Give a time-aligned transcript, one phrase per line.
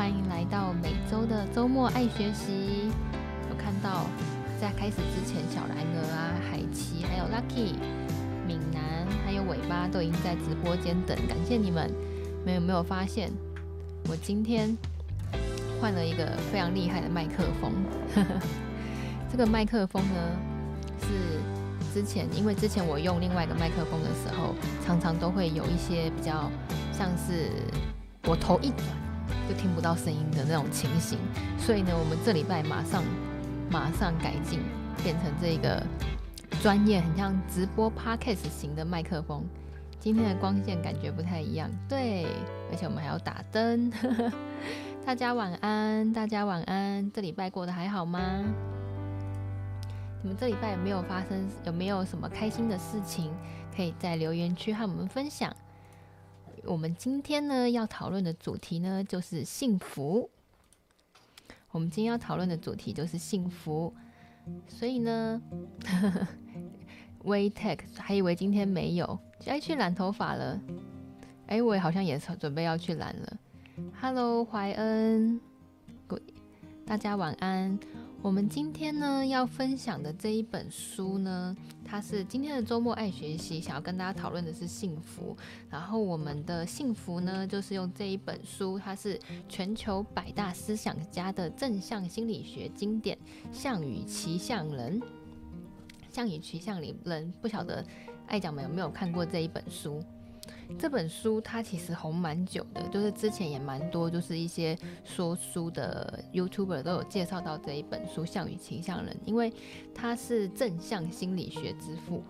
[0.00, 2.90] 欢迎来到每周的周末爱学习。
[3.50, 4.06] 有看到
[4.58, 7.74] 在开始之前，小蓝鹅啊、海奇、还有 Lucky、
[8.46, 11.92] 闽南还有尾巴都已经在直播间等，感谢你们。
[12.38, 13.30] 你们有没有发现，
[14.08, 14.74] 我今天
[15.78, 17.70] 换了一个非常厉害的麦克风？
[19.30, 20.38] 这个麦克风呢，
[21.02, 21.06] 是。
[21.92, 26.50] 之前，因为之前我用另外一个麦克风的时候，常常都会有一些比较
[26.90, 27.50] 像是
[28.24, 28.86] 我头一转
[29.50, 31.18] 就听不到声音的那种情形，
[31.58, 33.02] 所以呢，我们这礼拜马上
[33.68, 34.60] 马上改进，
[35.02, 35.84] 变成这个
[36.62, 39.44] 专业很像直播 podcast 型的麦克风。
[39.98, 42.26] 今天的光线感觉不太一样，对，
[42.70, 43.90] 而且我们还要打灯。
[45.04, 48.20] 大家晚安，大家晚安，这礼拜过得还好吗？
[50.22, 51.44] 你们这礼拜有没有发生？
[51.64, 53.32] 有没有什么开心的事情？
[53.74, 55.52] 可以在留言区和我们分享。
[56.64, 60.28] 我们今天呢要讨论的主题呢就是幸福。
[61.70, 63.92] 我们今天要讨论的主题就是幸福。
[64.66, 65.40] 所以呢，
[67.24, 70.60] Waytech 还以为今天没有，该去染头发了。
[71.46, 73.36] 哎，我好像也是准备要去染了。
[74.00, 75.40] Hello，怀恩，
[76.84, 77.78] 大家晚安。
[78.22, 85.34] 我们今天呢要分享的这一本书呢，它是今天的周末爱学习，想要跟大家讨论的是幸福。
[85.70, 93.16] 然后我们的幸福呢，就是用这一本书，它是全球百大思想家的正向心理学经典
[93.50, 95.00] 《项羽骑象人》。
[96.10, 97.82] 项羽骑象人，不晓得
[98.26, 100.04] 爱讲们有没有看过这一本书？
[100.78, 109.52] 这本书它其实红蛮久的，就是之前也蛮多，就是一些说书的 YouTuber 都有介绍到这一本书《象与骑象人》，因为
[109.94, 112.22] 它是正向心理学之父，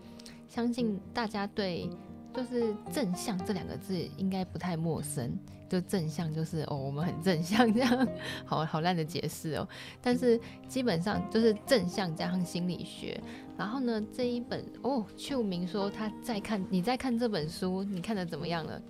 [0.49, 1.89] 相信大家对
[2.35, 5.39] 就是正向这两个字应该不太陌生。
[5.69, 8.09] 就正向就是哦，我们很正向这样，
[8.45, 9.69] 好好烂的解释哦。
[10.03, 10.37] 但是
[10.67, 13.21] 基本上就是正向加上心理学。
[13.61, 18.81] 然后呢，这一本哦，秋明说他在看，你在看这本书，你看的怎么样了？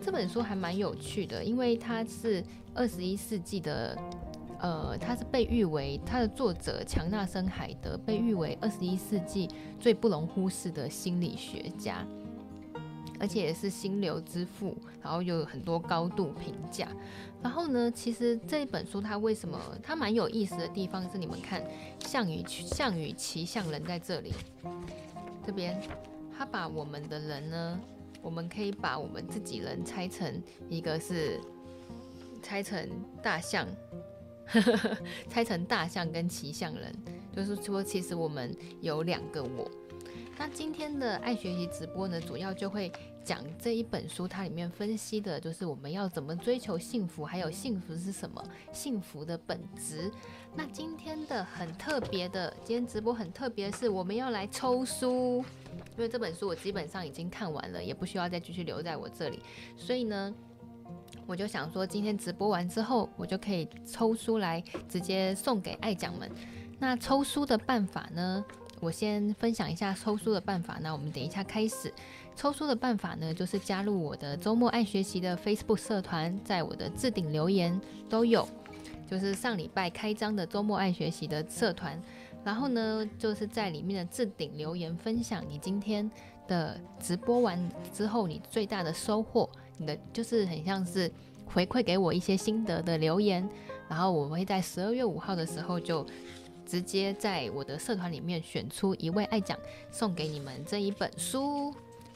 [0.00, 2.42] 这本书还蛮有趣的，因为它是
[2.74, 3.96] 二十一世纪的，
[4.58, 12.04] 呃，它是被誉为它的作者强纳森海德被誉为二十一世纪最不容忽视的心理学家。
[13.22, 16.88] 而且也是心流之父，然后有很多高度评价。
[17.40, 21.62] 然后呢，其实这一本书它为什么它蛮有意思的地方是，你们看
[22.00, 24.32] 项羽，项羽骑象人在这里，
[25.46, 25.80] 这边
[26.36, 27.80] 他把我们的人呢，
[28.20, 31.40] 我们可以把我们自己人拆成一个是
[32.42, 32.88] 拆成
[33.22, 33.66] 大象，
[35.30, 36.92] 拆成大象跟骑象人，
[37.34, 39.70] 就是说其实我们有两个我。
[40.38, 42.90] 那今天的爱学习直播呢，主要就会。
[43.24, 48.42] 讲这一本书，它里面分析的就是我们要怎么追求幸福，还有幸福是什么，
[48.72, 50.10] 幸福的本质。
[50.54, 55.44] 那今天的很特别的，今天直播很特别的是，我们要来抽书，
[55.96, 59.40] 因为这本书我基本上已经看完了，也不需要再继续留在我这里，
[59.76, 60.34] 所以呢，
[61.26, 66.30] 我就想说，今天直播完之后，我就可以抽书来直接送给爱讲们。
[66.78, 68.44] 那抽书的办法呢，
[68.80, 71.92] 我先分享一下抽书的办法，那我们等一下开始。
[72.34, 78.48] 抽书的办法呢，就是加入我的周末爱学习的 Facebook 社团，在我的置顶留言都有，
[79.08, 82.00] 就是上礼拜开张的周末爱学习的社团，
[82.42, 86.10] 然后呢，就是在里面的置顶留言分享你今天
[86.48, 91.10] 的直播完之后你最大的收获，你的就是很像是
[91.46, 93.48] 回馈给我一些心得的留言，
[93.88, 96.04] 然后我会在十二月五号的时候就
[96.66, 99.56] 直接在我的社团里面选出一位爱讲，
[99.90, 101.72] 送给你们这一本书。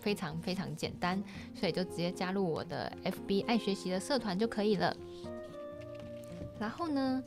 [0.07, 1.21] 非常非常简单，
[1.53, 4.97] 所以就直接加入我的 FB 爱学习的社团就可以了。
[6.61, 7.21] 然后呢，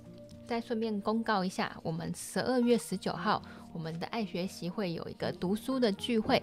[0.47, 3.43] 再顺便公告一下，我们十二月十九号，
[3.73, 6.41] 我们的爱学习会有一个读书的聚会。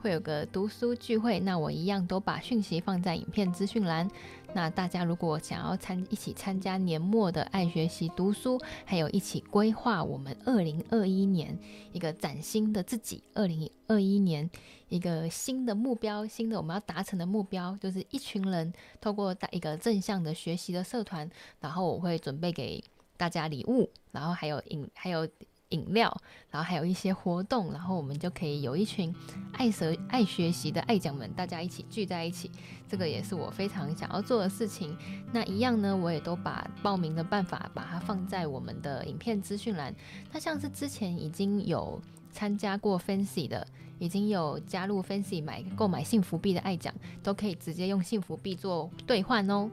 [0.00, 4.08] 会有个读书聚会，那我一样都把讯息放在影片资讯栏。
[4.54, 11.58] 那大家如果想要参一起参加年末的爱学习读书，还有一起规划我们二零二一年
[11.92, 14.48] 一个崭新的自己，二零二一年
[14.88, 21.28] 一个新的目标，新的我们要达成的目标，就是一群人透过一个正向的学习的社团，
[21.60, 22.82] 然后我会准备给
[23.16, 25.28] 大家礼物，然后还有影还有。
[25.74, 26.16] 饮料，
[26.50, 29.12] 然后还有一些活动，然后我们就可以有一群
[29.52, 32.50] 爱学爱学习的爱讲们，大家一起聚在一起。
[32.88, 34.96] 这个也是我非常想要做的事情。
[35.32, 39.92] 那一样呢，我也都把报名的办法把它放在我们的影片资讯栏。
[40.32, 42.00] 那像是之前已经有
[42.30, 43.66] 参加过 Fancy 的，
[43.98, 49.68] 已经有加入 Fancy 买购买幸福币的爱讲，都可以直接用幸福币做兑换哦。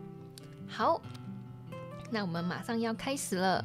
[0.68, 1.00] 好，
[2.09, 3.63] 那我们马上要开始了。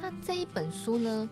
[0.00, 1.28] 那这一本书呢？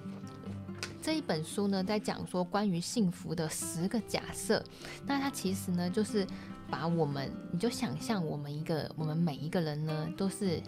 [1.07, 4.61] 这一本书呢，在讲说关于幸福的十个假设。
[5.07, 6.27] 那它其实呢，就是
[6.69, 10.61] 把我们，你就想象我们一个，我们每一个人呢，都是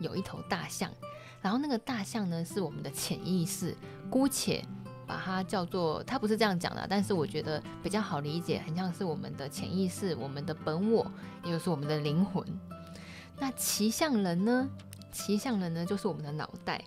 [0.00, 0.90] 有一头大象，
[1.42, 3.76] 然后那个大象呢，是我们的潜意识，
[4.08, 4.64] 姑且
[5.06, 11.06] 把它叫做，它不是这样讲的，但是我觉得比较好理解，很像是我们的潜意识，我们的本我，
[11.44, 12.42] 也就是我们的灵魂。
[13.38, 14.70] 那骑象人呢？
[15.12, 16.82] 骑象人呢，就是我们的脑袋。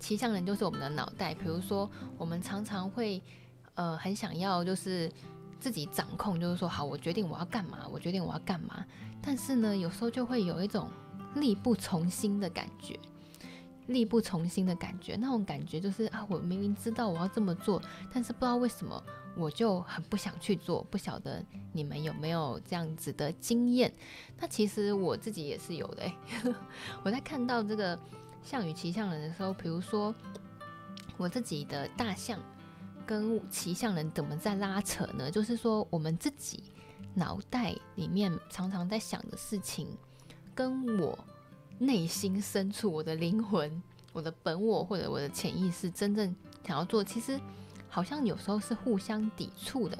[0.00, 3.22] 骑象人就是我们的脑袋，比如说我们常常会，
[3.74, 5.12] 呃，很想要就是
[5.60, 8.84] 自己掌控，就是说好，我决定我要干嘛，我决定我要干嘛。
[9.22, 10.88] 但是呢，有时候就会有一种
[11.34, 12.98] 力不从心的感觉，
[13.88, 17.80] 力不从心的感觉，那种感觉就是啊，我明明知道我要这么做，
[18.12, 19.00] 但是不知道为什么
[19.36, 20.82] 我就很不想去做。
[20.90, 23.92] 不晓得你们有没有这样子的经验？
[24.38, 26.10] 那其实我自己也是有的。
[27.04, 27.98] 我在看到这个。
[28.42, 30.14] 象与骑象人的时候，比如说
[31.16, 32.38] 我自己的大象
[33.06, 35.30] 跟骑象人怎么在拉扯呢？
[35.30, 36.62] 就是说我们自己
[37.14, 39.88] 脑袋里面常常在想的事情，
[40.54, 41.18] 跟我
[41.78, 46.34] 内心深处我的灵魂、我的本我或者我的潜意识真正
[46.66, 47.38] 想要做，其实
[47.88, 49.98] 好像有时候是互相抵触的。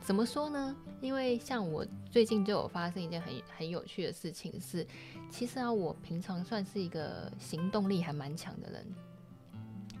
[0.00, 0.74] 怎么说呢？
[1.00, 4.86] 因为像我最近就有发生一件很很有趣的事情是，
[5.32, 8.86] 其实啊，我平常算是一个行动力还蛮强的人，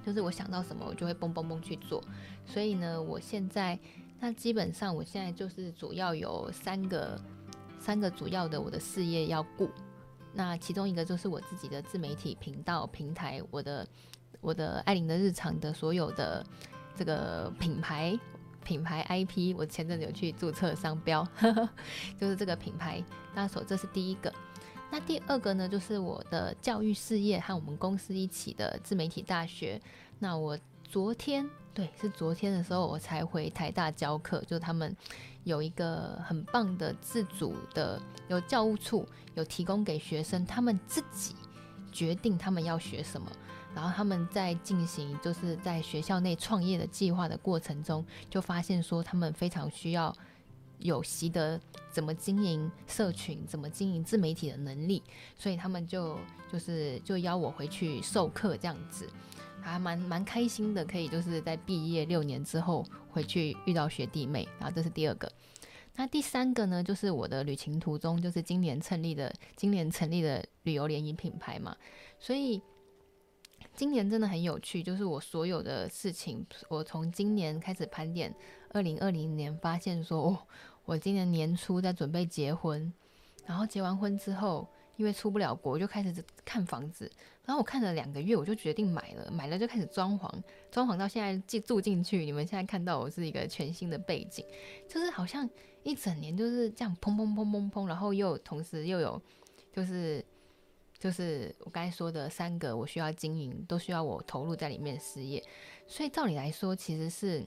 [0.04, 2.04] 就是我想到什么我就会蹦蹦蹦去做。
[2.44, 3.78] 所以呢，我现在
[4.20, 7.18] 那基本上我现在就是主要有三个
[7.80, 9.70] 三个主要的我的事业要顾。
[10.34, 13.88] 那其中一个就是我自己的自媒体频道平台，我的
[14.42, 16.44] 我的艾琳的日常的所有的
[16.94, 18.18] 这个品牌。
[18.64, 21.68] 品牌 IP，我前阵子有去注册商标，呵呵，
[22.20, 23.02] 就是这个品牌。
[23.34, 24.32] 那所这是第一个。
[24.92, 29.80] 那第二个呢，就是我的教育事业和我们公司一起的自媒体大学。
[30.18, 34.94] 那我昨天，对，是昨天的时候，我才回台大教课，就他们
[35.44, 41.34] 有一个很棒的自主的，有教务处有提供给学生，他们自己
[41.90, 43.32] 决定他们要学什么。
[43.74, 50.14] 然后他们在进行就是在学校内创业的计划的过程中，就发现说他们非常需要
[50.82, 51.60] 有习得
[51.90, 55.02] 怎么经营社群、怎么经营自媒体的能力，
[55.36, 56.18] 所以他们就
[56.52, 59.08] 就是就邀我回去授课这样子，
[59.60, 64.46] 还蛮蛮开心的，可以就是在毕业六年之后回去遇到学弟妹。
[64.58, 65.32] 然后这是第二个，
[65.96, 71.76] 那第三个呢，就是我的旅行途中，就是今年成立的今年成立的旅游联谊品牌嘛，
[72.18, 72.60] 所以。
[73.74, 78.34] 今年真的很有趣，就是我所有的事情，我从今年开始盘点，
[78.68, 80.38] 二零二零年发现说，哦，
[80.84, 82.92] 我今年年初在准备结婚，
[83.46, 87.10] 然后结完婚之后，因为出不了国，就开始看房子，
[87.44, 90.30] 然后我看了两个月，我就决定买了，买了就开始装潢，
[90.70, 94.44] 装潢到现在进住进去，你们现在看到我是一个全新的背景，
[94.88, 95.48] 就是好像
[95.82, 99.20] 一整年就是这样砰砰砰砰砰，然后又同时又有
[99.72, 100.24] 就是。
[100.98, 105.42] 就是我刚才说的三个，我需要经营，都需要我投入在里面事业，
[105.84, 107.44] 所以照理来说，其实是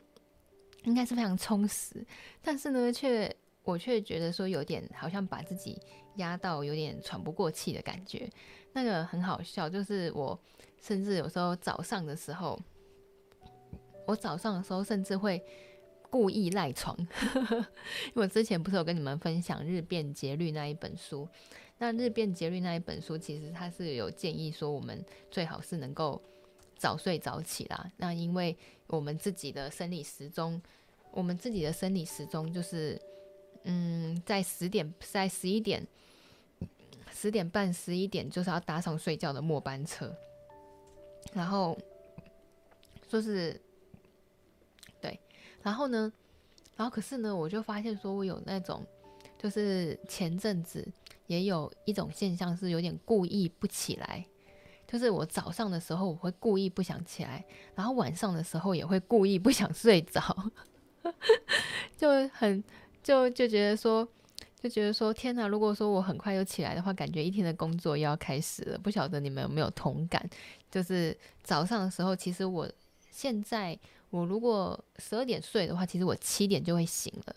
[0.85, 2.05] 应该是非常充实，
[2.41, 5.79] 但是呢，却我却觉得说有点好像把自己
[6.15, 8.29] 压到有点喘不过气的感觉。
[8.73, 10.39] 那个很好笑，就是我
[10.81, 12.59] 甚至有时候早上的时候，
[14.05, 15.41] 我早上的时候甚至会
[16.09, 16.95] 故意赖床，
[17.49, 21.27] 因为我之前不是有跟你们分享《日变节律》那一本书。
[21.77, 26.21] 那《日变节律》那一本书，其实它是有建议说，我们最好是能够
[26.77, 27.91] 早睡早起啦。
[27.97, 28.55] 那因为
[28.87, 30.61] 我们自己的生理时钟，
[31.11, 33.01] 我们自己的生理时钟就是，
[33.63, 35.85] 嗯，在十点，在十一点，
[37.11, 40.15] 十点半、十一点就是要搭上睡觉的末班车。
[41.33, 41.77] 然后
[43.09, 43.59] 说是，
[45.01, 45.19] 对，
[45.61, 46.11] 然后呢，
[46.75, 48.85] 然后可是呢，我就发现说我有那种，
[49.37, 50.87] 就是前阵子。
[51.27, 54.23] 也有一种现象是有点故意不起来，
[54.87, 57.43] 就是我早上的时候我会故意不想起来，
[57.75, 60.21] 然后晚上的时候也会故意不想睡着，
[61.97, 62.63] 就很
[63.03, 64.07] 就就觉得说，
[64.59, 68.77] 就觉得说天哪，如果说我很快就起来的话，感觉一天的工作又要开始了。
[68.77, 70.27] 不晓得你们有没有同感？
[70.71, 72.69] 就是早上的时候，其实我
[73.09, 73.77] 现在
[74.09, 77.35] 我如果十二点睡的话，其实我七点就会醒了。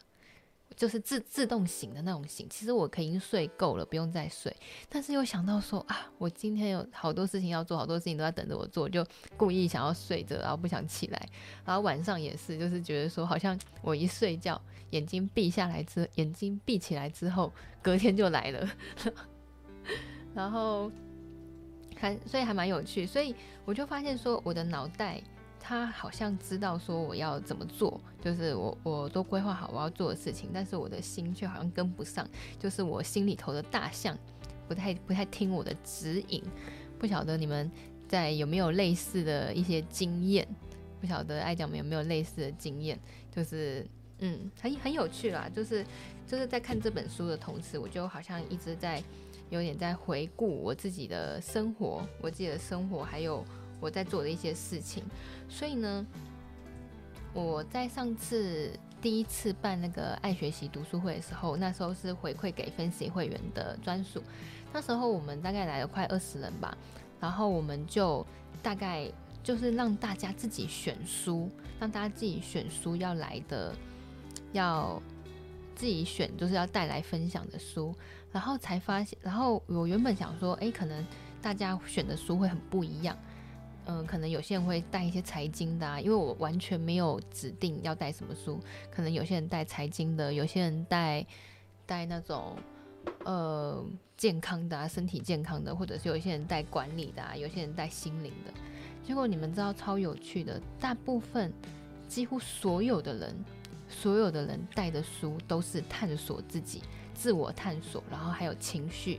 [0.78, 4.56] 就是自自动醒的那种醒，其实我可以睡够了，不用再睡。
[4.88, 9.04] 但是又想到说啊，我今天有好多事情要做，好多事情都在等着我做，就
[9.37, 11.28] 故意想要睡着，然后不想起来。
[11.64, 18.68] 然后晚上也是，就是觉得说，好像我一睡觉，眼睛闭下来之，眼睛闭起来之后，隔天就来了。
[20.32, 20.92] 然后
[21.97, 25.20] 还所以还蛮有趣，所以我就发现说，我的脑袋。
[25.68, 32.26] 他好像知道说我要怎么做，就是我我都规划好我要做的事情，但是我的心却好像跟不上，
[32.58, 34.16] 就是我心里头的大象
[34.66, 36.42] 不太不太听我的指引。
[36.98, 37.70] 不晓得你们
[38.08, 40.48] 在有没有类似的一些经验？
[41.02, 42.98] 不晓得艾酱们有没有类似的经验？
[43.30, 43.87] 就是
[44.20, 45.84] 嗯，很很有趣啦，就是
[46.26, 49.02] 就是在看这本书的同时，我就好像一直在
[49.50, 53.44] 有点在回顾我自己的生活，我自己的生活还有。
[53.80, 55.04] 我在做的一些事情，
[55.49, 56.07] 所以呢，
[57.33, 64.23] 我在上次第一次办那个爱学习读书会的时候，那时候是回馈给分析会员的专属。
[64.73, 66.76] 那时候我们大概来了快二十人吧，
[67.19, 68.26] 然后我们就
[68.62, 69.11] 大概
[69.43, 71.50] 就是让大家自己选书，
[71.81, 73.75] 让大家自己选书要来的，
[74.52, 75.00] 要
[75.75, 77.95] 自己选，就是要带来分享的书。
[78.31, 81.02] 然后才发现，然后我原本想说，诶，可能
[81.40, 83.17] 大家选的书会很不一样。
[83.90, 88.61] 嗯，可能有些人会带一些财经的啊，因为我完全没有指定要带什么书。
[88.90, 91.26] 可能有些人带财经的，有些人带
[91.87, 92.54] 带那种
[93.25, 93.83] 呃
[94.14, 98.52] 健康的啊，身体健康的，或者是有些人带管理的啊，有些人带心灵的。
[99.02, 101.50] 结果你们知道超有趣的，大部分
[102.07, 103.35] 几乎所有的人，
[103.88, 106.83] 所有的人带的书都是探索自己、
[107.14, 109.18] 自我探索，然后还有情绪，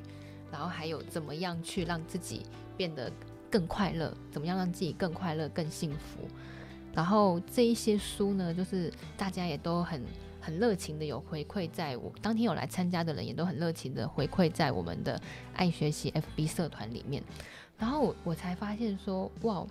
[0.51, 2.43] 然后还有怎么样去让自己
[2.77, 3.11] 变得。
[3.49, 6.27] 更快乐，怎么样让自己更快乐、更幸福？
[6.93, 10.03] 然后这一些书呢，就是大家也都很
[10.41, 15.21] 很热情的有回馈，在我当天有来参加的人也都很热情的回馈在我们的
[15.55, 17.23] 爱学习 FB 社团里面。
[17.77, 19.65] 然后我我才发现说，哇，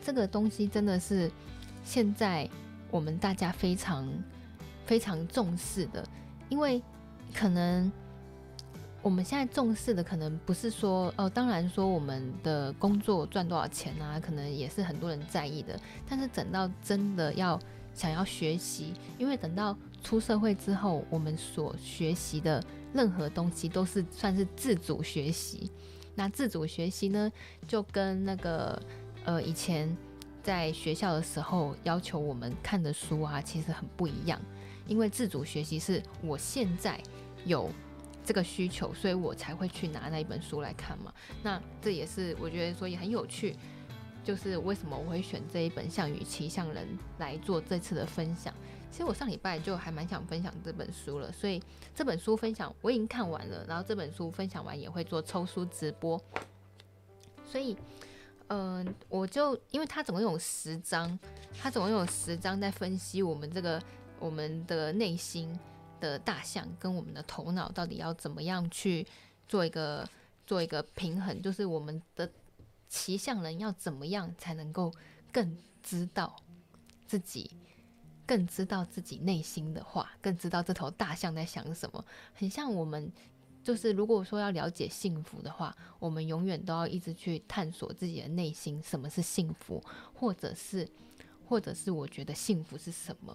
[0.00, 1.30] 这个东西真的是
[1.84, 2.48] 现在
[2.90, 4.08] 我们大家非常
[4.84, 6.06] 非常重视的，
[6.48, 6.82] 因为
[7.34, 7.90] 可能。
[9.02, 15.76] 我们现在重视的可能不是说哦，当然说我们的工作赚多少钱啊，可能也是很多人在意的。
[16.08, 17.58] 但是等到真的要
[17.92, 22.62] 想要学习，因为等到出社会之后，我们所学习的
[22.94, 25.68] 任何东西都是算是自主学习。
[26.14, 27.32] 那自主学习呢，
[27.66, 28.80] 就跟那个
[29.24, 29.96] 呃以前
[30.44, 34.40] 在学校的时候要求我们看的书啊，其实很不一样。
[34.86, 37.00] 因为自主学习是我现在
[37.44, 37.68] 有。
[38.24, 41.12] 这个需求，所以我才会去拿那一本书来看嘛。
[41.42, 43.56] 那这也是我觉得说也很有趣，
[44.24, 46.86] 就是为什么我会选这一本《象与骑象人》
[47.18, 48.54] 来做这次的分享。
[48.90, 51.62] 其实我上礼拜就还蛮想分享这本书了，所以
[51.94, 56.20] 这本书分享我已经看完了，然后这本书分享完也会做抽书直播。
[57.44, 57.76] 所以，
[58.48, 61.18] 嗯、我就因为它总共有十章，
[61.58, 63.82] 它总共有十章在分析我们这个
[64.20, 65.58] 我们的内心。
[66.08, 69.06] 的大象跟我们的头脑到底要怎么样去
[69.48, 70.06] 做一个
[70.44, 71.40] 做一个平衡？
[71.40, 72.28] 就是我们的
[72.88, 74.92] 骑象人要怎么样才能够
[75.32, 76.34] 更知道
[77.06, 77.52] 自己，
[78.26, 82.04] 更知道自己内心的话，更知道这头大象在想什么？
[82.34, 83.10] 很像我们，
[83.62, 89.82] 就是如果说要了解幸福的话，我们永远都要一直去探索自己的内心，什么是幸福，
[90.12, 90.88] 或者是，
[91.46, 93.34] 或者是我觉得幸福是什么？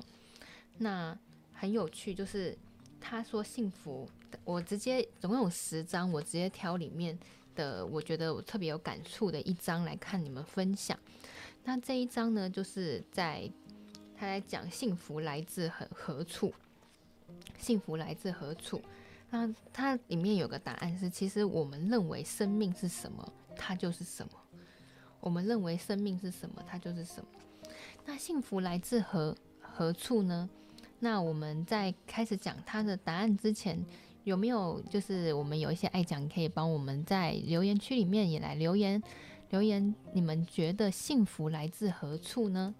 [0.78, 1.18] 那。
[1.60, 2.56] 很有趣，就是
[3.02, 4.08] 他说幸福，
[4.44, 7.18] 我直接总共有十张，我直接挑里面
[7.56, 10.98] 的我觉得我特别有感触的一张来看你们分享。
[11.64, 13.52] 那这一张呢，就是在
[14.16, 16.54] 他在讲幸福来自何何处？
[17.58, 18.80] 幸福来自何处？
[19.30, 24.32] 那它里面有个答案是，其实我们认为生命是什么，它就是什么。
[25.20, 27.30] 我们认为生命是什么，它就是什么。
[28.06, 30.50] 那幸福来自何何处呢？
[31.00, 33.78] 那我们在开始讲他的答案之前，
[34.24, 39.02] 有没有就是我们有一些爱讲可以帮我们在留言区里面也来留言
[39.50, 39.94] 留言？
[40.14, 42.74] 你们觉得幸福来自何处呢？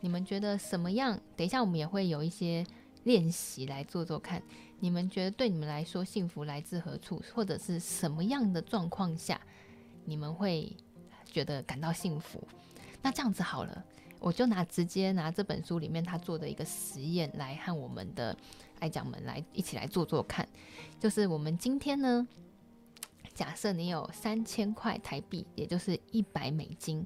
[0.00, 1.20] 你们觉得什么样？
[1.36, 2.64] 等一下我们也会有一些
[3.04, 4.42] 练习来做做看。
[4.80, 9.40] 你们觉得对你们来说幸福来自何处，或者是什么样的状况下
[10.04, 10.74] 你们会
[11.24, 12.42] 觉得感到幸福？
[13.02, 13.84] 那这样子好了。
[14.22, 18.36] 我就拿直接拿这本书里面他做的一个实验来和我们的
[18.78, 20.48] 爱讲们来一起来做做看，
[21.00, 22.26] 就是我们今天呢，
[23.34, 27.04] 假设你有三千块台币，也就是一百美金，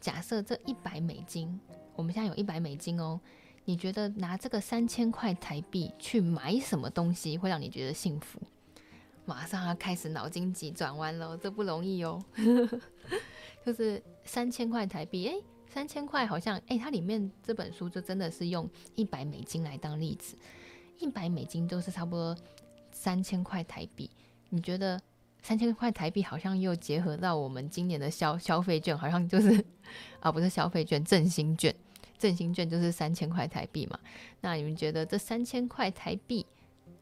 [0.00, 1.60] 假设这一百美金，
[1.94, 3.20] 我们现在有一百美金哦，
[3.66, 8.40] 你觉得拿这个三千块台币去买什么东西会让你觉得幸福？
[9.24, 12.20] 马上要开始脑筋急转弯了，这不容易哦。
[13.64, 15.34] 就是三千块台币，哎，
[15.72, 20.36] 三千块好像，哎，它里面这本书就真的是用一百美金来当例子，
[20.98, 22.36] 一百美金都是差不多
[22.90, 24.10] 三千块台币。
[24.50, 25.00] 你觉得
[25.42, 29.64] 三千块台币好像又结合到我们今年的消消费券，好像就是
[30.20, 31.74] 啊，不是消费券，振兴券，
[32.18, 33.98] 振兴券就是三千块台币嘛？
[34.42, 36.44] 那你们觉得这三千块台币？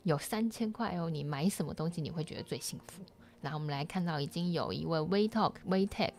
[0.04, 3.02] 有三千块哦，你买什么东西你会觉得最幸福？
[3.42, 6.12] 然后我们来看到已经有一位 We Talk We Tech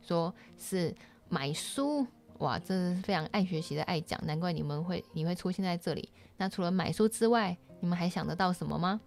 [0.00, 0.94] 说是
[1.28, 2.06] 买书，
[2.38, 6.08] 哇，这是非常爱学习的爱讲，难怪你们会你会出现在这里。
[6.36, 9.00] 那除了买书之外，你们还想得到什么吗？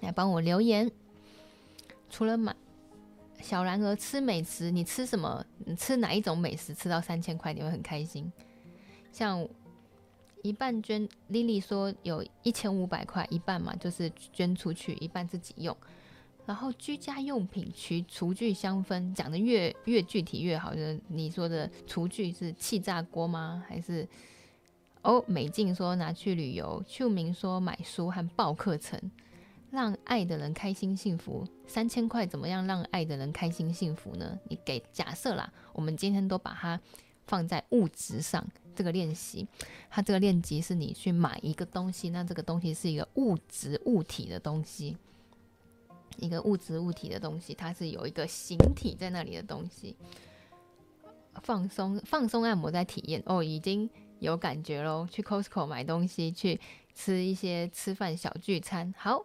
[0.00, 0.90] 来帮我留言。
[2.10, 2.54] 除了买
[3.40, 5.44] 小然而吃美食，你吃什么？
[5.58, 8.32] 你吃哪一种美食吃到三千块你会很开心？
[9.12, 9.48] 像。
[10.42, 15.74] 一半捐，Lily 说有一千五百块，一半嘛就是捐出去，一半自己用。
[16.46, 20.74] 然后居家用品区厨具香氛，讲的越越具体越好。
[20.74, 23.64] 就是你说的厨具是气炸锅吗？
[23.68, 24.06] 还是
[25.02, 25.24] 哦？
[25.26, 29.00] 美静说拿去旅游，秀明说买书和报课程，
[29.70, 31.46] 让爱的人开心幸福。
[31.66, 34.38] 三千块怎么样让爱的人开心幸福呢？
[34.48, 36.78] 你给假设啦，我们今天都把它
[37.26, 38.46] 放在物质上。
[38.76, 39.46] 这个练习，
[39.88, 44.96] 它这个练习是你去买一个东西，那这个东西是一个物质物体的东西，
[46.18, 49.96] 一个物质物体的东西，它是有一个形体在那里的东西。
[51.42, 53.88] 放松放松按摩在体验哦，已经
[54.20, 55.06] 有感觉喽。
[55.10, 56.60] 去 Costco 买东西，去
[56.94, 58.94] 吃一些吃饭小聚餐。
[58.96, 59.24] 好，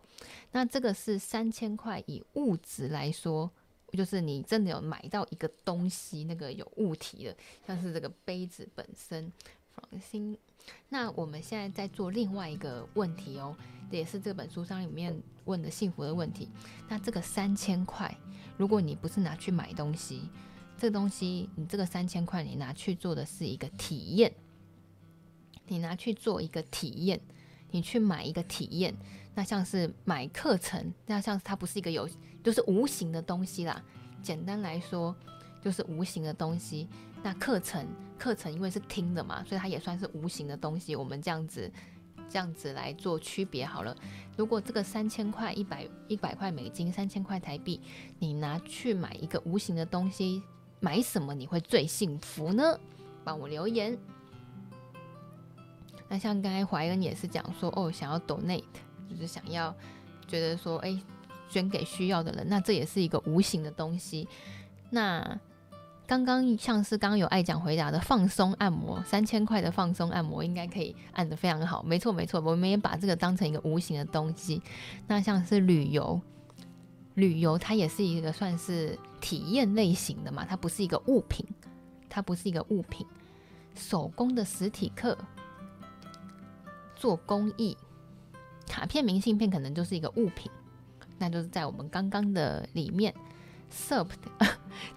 [0.51, 3.51] 那这个是三千块，以物质来说。
[3.93, 9.33] 就是你真的有买到一个东西，那个有物体的，像是这个杯子本身，
[9.73, 10.37] 放心。
[10.89, 13.55] 那我们现在在做另外一个问题哦，
[13.89, 16.49] 这也是这本书上里面问的幸福的问题。
[16.87, 18.15] 那这个三千块，
[18.57, 20.29] 如果你不是拿去买东西，
[20.77, 24.33] 这个东西你这个三千块你拿去做的是一个体验，
[25.67, 27.19] 你拿去做一个体验，
[27.71, 28.95] 你去买一个体验，
[29.35, 32.09] 那像是买课程，那像是它不是一个有。
[32.41, 33.83] 就是无形的东西啦，
[34.23, 35.13] 简单来说
[35.61, 36.87] 就是无形的东西。
[37.21, 37.85] 那课程
[38.17, 40.95] 课程因为是听的嘛，所以它也算是无形的东西。
[40.95, 41.71] 我们这样子
[42.29, 43.95] 这样子来做区别好了。
[44.37, 47.81] 如果这个三千块一百一百块美金，三千块台币，
[48.19, 50.41] 你拿去买一个无形的东西，
[50.79, 52.79] 买什么你会最幸福呢？
[53.23, 53.97] 帮我留言。
[56.07, 58.63] 那像刚才怀恩也是讲说，哦，想要 donate，
[59.09, 59.75] 就是想要
[60.27, 60.99] 觉得说，哎。
[61.51, 64.27] 捐给需要的人，那这也是一个无形的东西。
[64.91, 65.35] 那
[66.09, 71.83] 刚刚像是刚刚有爱讲回答的放松按摩，三千块的放松按摩应该可以按得非常好。
[71.83, 74.59] 没错没错，我们也把这个当成一个无形的东西。
[75.05, 76.19] 那像是旅游，
[77.13, 81.45] 旅游它也是一个算是体验类型的嘛，它不是一个物品，
[82.09, 83.05] 它不是一个物品。
[83.75, 85.15] 手工的实体课，
[86.95, 87.77] 做公益，
[88.67, 90.49] 卡片、明信片可能就是一个物品。
[91.19, 93.13] 那就是在我们刚刚的里面
[93.71, 94.07] ，SUP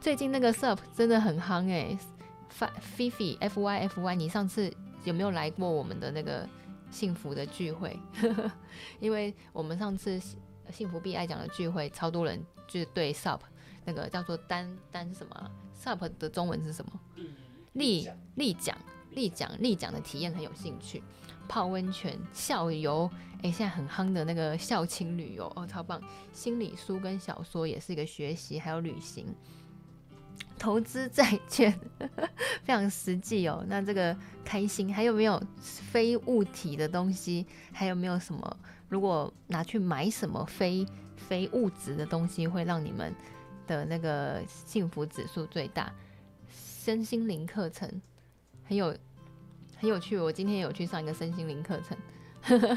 [0.01, 1.97] 最近那个 SUP 真的很夯哎
[2.97, 4.73] ，Fifi F Y F Y，你上次
[5.05, 6.49] 有没有来过我们的那个
[6.91, 7.99] 幸福的聚会？
[9.01, 10.21] 因为我们上次
[10.71, 13.41] 幸福币爱讲的聚会，超多人就是对 SUP
[13.85, 15.51] 那个叫做单单什么
[15.83, 16.93] SUP 的中文是什么？
[17.73, 18.77] 立立奖
[19.13, 21.03] 立奖立奖的体验很有兴趣。
[21.49, 23.11] 泡温泉、校游，
[23.43, 26.01] 哎，现在很夯的那个校庆旅游哦，超棒！
[26.33, 29.27] 心理书跟小说也是一个学习，还有旅行、
[30.63, 31.77] 投资债券，
[32.63, 33.65] 非常实际哦。
[33.67, 37.45] 那这个开心，还有没有非物体的东西？
[37.73, 38.57] 还有没有什么？
[38.89, 43.13] 如果拿去买什么非非物质的东西，会让你们
[43.67, 45.93] 的那个幸福指数最大？
[46.49, 48.01] 身心灵课程
[48.65, 48.97] 很有。
[49.79, 51.99] 很有趣，我今天有去上一个身心灵课程，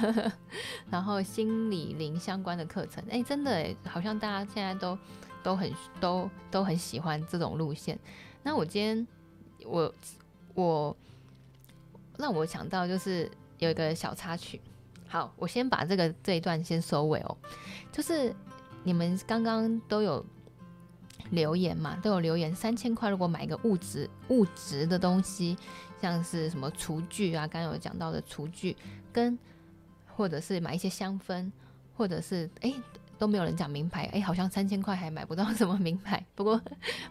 [0.90, 4.98] 然后心理灵相关的课程，哎，真的，好像大家现在都
[5.46, 7.98] 都很都都很喜欢这种路线。
[8.42, 9.08] 那我今天
[9.64, 9.94] 我
[10.56, 10.98] 我
[12.18, 13.30] 让我想到就是
[13.60, 14.60] 有一个小插曲，
[15.08, 17.38] 好，我先把这个这一段先收尾哦，
[17.92, 18.34] 就是
[18.84, 20.26] 你们刚刚都有
[21.30, 22.56] 留言嘛，都有留言。
[22.56, 25.56] 三千块如果买一个物质物质的东西，
[26.02, 28.76] 像是什么厨具啊，刚刚有讲到的厨具，
[29.14, 29.38] 跟
[30.08, 31.52] 或者是买一些香氛，
[31.96, 32.74] 或者是哎
[33.18, 36.24] 都没有人讲名牌，哎好像三千块还买不到什么名牌。
[36.36, 36.62] 不过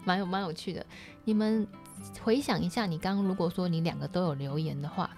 [0.03, 0.85] 蛮有蛮有趣的。
[1.23, 1.67] 你们
[2.21, 5.09] 回想一下，你刚刚如果说你两个都有留言的话，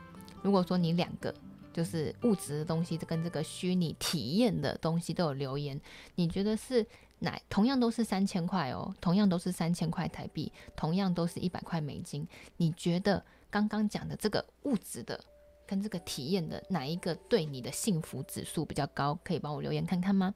[0.42, 1.34] 如果说你两个
[1.74, 5.80] 就是物质的东西跟这个虚拟体验的东西都有留言，
[6.16, 6.86] 你觉得是？
[7.20, 12.28] 哪同样都是三千块哦，同样都是三千块台币，同样都是一百块美金。
[12.58, 15.20] 你觉得刚刚讲的这个物质的
[15.66, 19.18] 跟这个体验的哪一个对你的幸福指数比较高？
[19.24, 20.32] 可以帮我留言看看吗？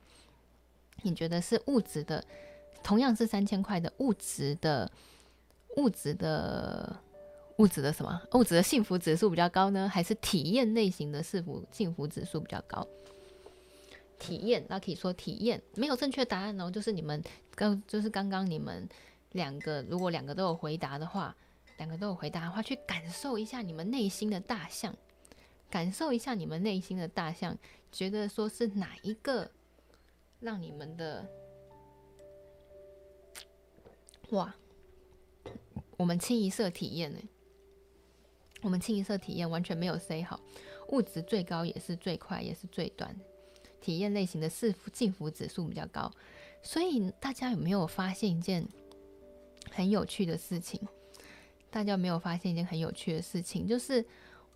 [1.04, 2.24] 你觉得是物质的，
[2.84, 4.92] 同样是三千块的物质的
[5.78, 7.00] 物质的
[7.58, 8.22] 物质的什么？
[8.34, 9.88] 物质的幸福指数比较高呢？
[9.88, 12.88] 还是体验类型的幸福幸福指数比较高？
[14.20, 17.24] 体验，那可以说体验没有正确答案哦，就是你们
[17.56, 18.88] 刚就是刚刚你们
[19.32, 21.36] 两个，如果两个都有回答的话，
[21.78, 24.96] 两个都有回答的话，去感受一下你们内心的大象，
[25.72, 27.58] 感受一下你们内心的大象，
[27.92, 29.50] 觉得说是哪一个
[30.42, 31.26] 让你们的
[34.32, 34.54] 哇，
[35.98, 37.20] 我们清一色体验呢，
[38.62, 40.40] 我们清一色体验完全没有 say 好，
[40.90, 43.16] 物质最高也是最快也是最短。
[43.80, 46.12] 体验类型的幸福幸福指数比较高，
[46.62, 48.68] 所以大家有没有发现一件
[49.72, 50.80] 很有趣的事情？
[51.70, 53.68] 大家有没有发现一件很有趣的事情？
[53.68, 54.06] 就是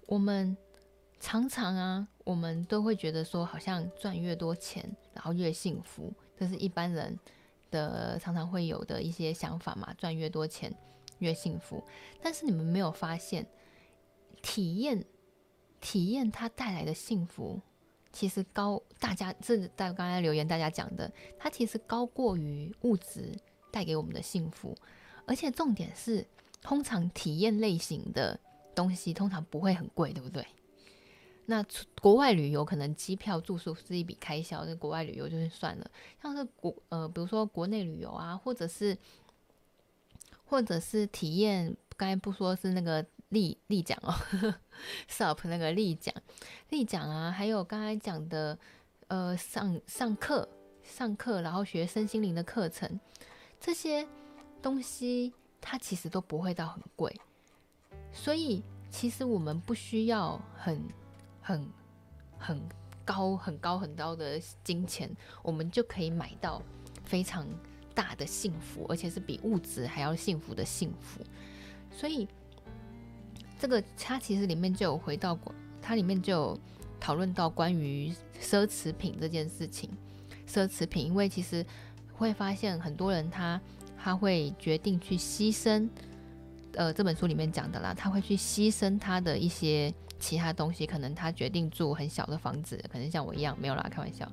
[0.06, 0.56] 我们
[1.26, 7.20] 常常啊，我们都会觉得说，好像赚越多钱，然后越幸福，这是一般人
[7.72, 9.92] 的常常会有的一些想法嘛。
[9.98, 10.72] 赚越多钱
[11.18, 11.84] 越幸福，
[12.22, 13.44] 但是你们没有发现，
[14.44, 15.04] 体验
[15.82, 17.60] 体验它带来的幸福。
[18.14, 23.36] 其实高，大家这在刚才留言大家讲的，它其实高过于物质
[23.72, 24.78] 带给我们的幸福，
[25.26, 26.24] 而且重点是，
[26.62, 28.40] 通常体验类型的
[28.76, 30.46] 东西通常不会很贵，对不对？
[31.46, 31.66] 那
[32.02, 38.98] 国外旅游可能机票住宿是一笔开销，那国外旅游就是算了，像是国呃，比如说国内旅游啊，或者是
[40.46, 43.06] 或者是体验，刚才不说是那个。
[43.30, 44.14] 立立奖哦，
[45.10, 46.14] SUP 那个立奖，
[46.70, 48.58] 立奖啊，还有刚才讲的，
[49.08, 50.48] 呃，上上课
[50.84, 53.00] 上课，然后学身心灵的课程，
[53.60, 54.08] 这些
[54.62, 57.14] 东西它其实都不会到很贵，
[58.14, 60.80] 所以其实我们不需要很
[61.46, 61.70] 很
[62.38, 62.62] 很
[63.06, 65.10] 高很高很高的金钱，
[65.44, 66.62] 我们就可以买到
[67.04, 67.48] 非常
[67.94, 71.22] 大的幸福，而且是比物质还要幸福的幸福，
[71.92, 72.28] 所以。
[73.58, 76.60] 这个它其实里面就有回到过，它里面就有
[77.00, 79.90] 讨论到关于奢侈品这件事情。
[80.46, 81.66] 奢侈品，因为其实
[82.14, 83.60] 会发现很多人他
[83.98, 85.90] 他会决定去牺牲，
[86.74, 89.92] 呃，这本书里面讲的啦，他会去牺牲他的一些
[90.26, 94.32] 其他东西，可能他决定住很小的房子，可能像我一样没有啦，开玩笑，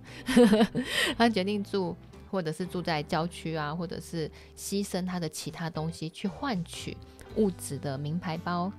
[1.18, 1.94] 他决定住
[2.30, 6.96] 或者是住在郊区啊，或者是牺牲他的其他东西去换取
[7.36, 8.72] 物质的名牌包。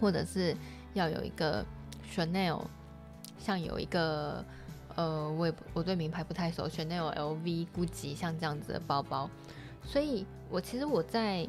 [0.00, 0.54] 或者是
[0.92, 1.64] 要有一个
[2.12, 2.62] Chanel，
[3.38, 4.44] 像有一个
[4.96, 9.30] 呃，我也我对名牌不太熟，Chanel、LV、古奇像这样子的包包，
[9.82, 11.48] 所以我其实我在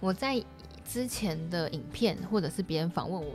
[0.00, 0.42] 我在
[0.84, 3.32] 之前的影片或者是别人访问我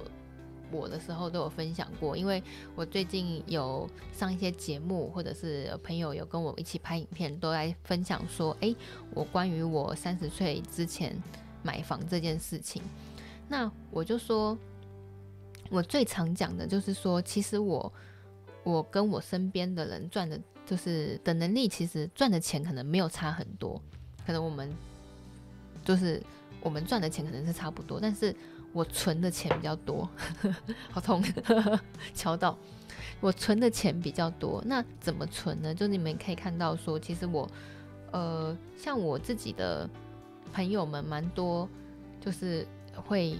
[0.70, 2.44] 我的时候都有分享过，因为
[2.76, 8.76] 我最近有上一些节目，或者是朋友有跟我一起拍影片，都来分享说，哎，
[9.14, 11.16] 我关于我三十岁之前
[11.64, 12.82] 买房这件事情。
[13.48, 14.58] 那我就说，
[15.70, 17.94] 我最常讲的就是说，其实我
[18.66, 23.82] 我跟我身边的人赚的，就是的能力，其实赚的钱可能没有差很多，
[24.26, 24.70] 可能我们
[25.86, 26.22] 就是
[26.68, 28.36] 我们赚的钱可能是差不多，但是
[28.74, 30.10] 我存的钱比较多，
[30.92, 31.24] 好痛，
[32.14, 32.58] 敲到
[33.22, 35.74] 我存的钱比较多，那怎么存呢？
[35.74, 37.50] 就你们可以看到说，其实我
[38.12, 39.90] 呃，像我自己的
[40.52, 41.70] 朋友们蛮多，
[42.20, 42.68] 就是。
[43.06, 43.38] 会，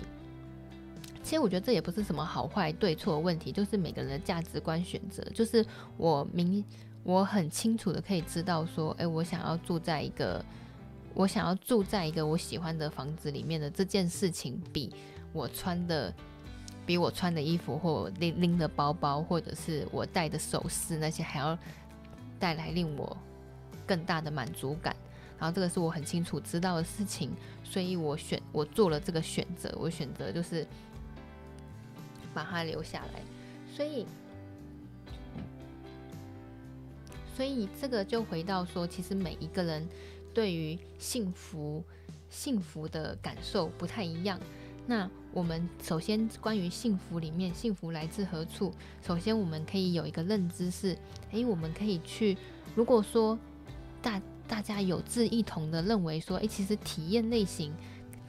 [1.24, 5.24] 其实我觉得这也不是什么好坏对错的问题，就是每个人的价值观选择。
[5.34, 5.66] 就是
[5.98, 6.64] 我明，
[7.02, 10.46] 我很清楚的可以知道说，哎，我想要住在一个，
[11.18, 14.94] 我想要住在一个我喜欢的房子里面的这件事情，比
[15.34, 16.14] 我穿的，
[16.86, 21.58] 比我穿的衣服或拎拎的包包，或者是我戴的首饰那些，还要
[22.38, 23.18] 带来令我
[23.88, 24.96] 更大的满足感。
[25.40, 27.32] 然后这个是我很清楚知道的事情，
[27.64, 30.68] 所以我选我做了这个选择，我选择就是
[32.32, 33.22] 把它留下来。
[33.76, 34.06] 所以，
[37.36, 39.88] 所以这个就回到说，其实每一个人
[40.38, 41.84] 对于幸福
[42.30, 44.40] 幸福的感受不太一样。
[44.86, 48.72] 那我们首先关于幸福里面，幸福来自何处？
[49.02, 50.96] 首先我们可以有一个认知是，
[51.32, 52.38] 诶，我们可以去，
[52.76, 53.36] 如果说
[54.00, 57.74] 大大家有志一同的认为说，诶，其实体验类型，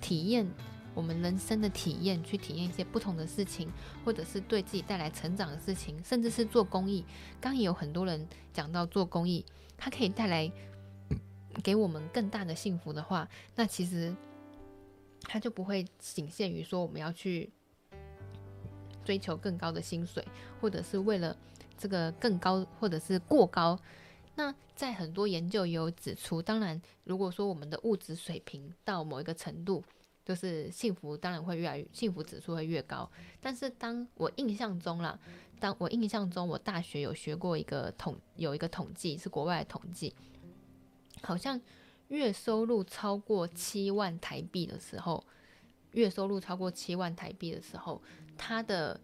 [0.00, 0.50] 体验
[0.94, 3.68] 我们人生的体验，去体验一些不同的事情，
[4.02, 7.04] 或者是对自己带来成长的事情，甚至是做公益。
[7.38, 9.44] 刚也有很多人讲到做公益，
[9.76, 10.50] 它可以带来
[11.62, 14.14] 给我们更大的幸福的话，那其实。
[15.22, 17.50] 它就不会仅限于说我们要去
[19.04, 20.24] 追求更高的薪水，
[20.60, 21.36] 或者是为了
[21.76, 23.78] 这个更高，或者是过高。
[24.36, 29.84] 那在很多研究也有指出，当然，如果说我们的物质水平到某一个程度，
[30.24, 33.10] 就是幸福当然会越来越，幸福指数会越高。
[33.40, 35.18] 但是当我印象中啦，
[35.58, 40.14] 当我印象中，我大学有学过一个统，有一个统计是国外的统计，
[41.22, 41.60] 好像。
[42.08, 45.22] 月收入超过七万台币的时候，
[45.92, 48.00] 月收入超过七万台币的时候，
[48.34, 48.98] 他的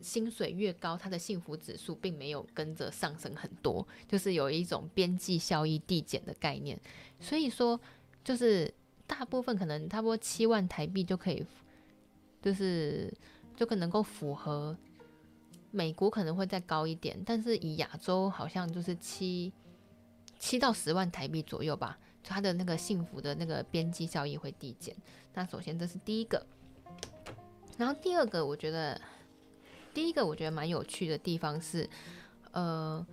[0.00, 6.80] 薪水越高，他的幸福指数并没有跟着上升很多，就是有一种边际效益递减的概念。
[7.20, 7.78] 所以说，
[8.24, 8.72] 就是
[9.06, 11.44] 大部分可能差不多七万台币就可以，
[12.40, 13.12] 就是
[13.54, 14.74] 就可能够符合。
[15.70, 19.52] 美国可能会再高一点，但是以亚洲好像就是七
[20.42, 21.96] 七到十万台币左右吧。
[22.24, 24.94] 他的那个幸福的那个边际效益会递减。
[25.34, 26.44] 那首先这是第一个，
[27.78, 29.00] 然后第二个，我觉得
[29.94, 31.88] 第一个我觉得蛮有趣的地方是，
[32.50, 33.04] 呃，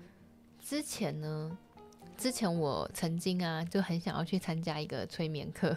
[0.59, 1.55] 之前呢，
[2.17, 5.75] 之前我曾经啊就很想要去参加一个催眠课，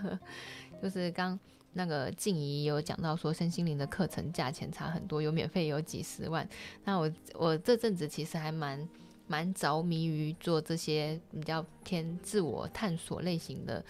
[0.82, 1.38] 就是刚
[1.74, 6.48] 那个静怡有讲到说身心灵的课程价钱差很多，有免费有几十万。
[6.84, 8.88] 那我我这阵子其实还蛮。
[9.30, 13.84] 蛮着迷于做这些比较偏自我探索类型的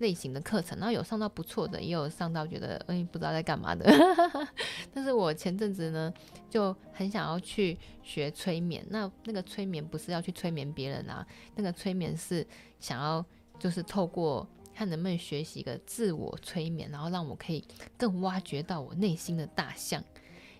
[0.00, 3.90] 类型的课程，然后有上到不错的，也有上到觉得哎不知道在干嘛的。
[4.92, 6.12] 但是我前阵子呢
[6.50, 12.46] 就很想要去学催眠，那那个催眠不是要去催眠别人啊，那个催眠是
[12.78, 13.24] 想要
[13.58, 17.64] 就是透过看能不能学习一个自我催眠，然后让我可以
[17.96, 20.04] 更挖掘到我内心的大象，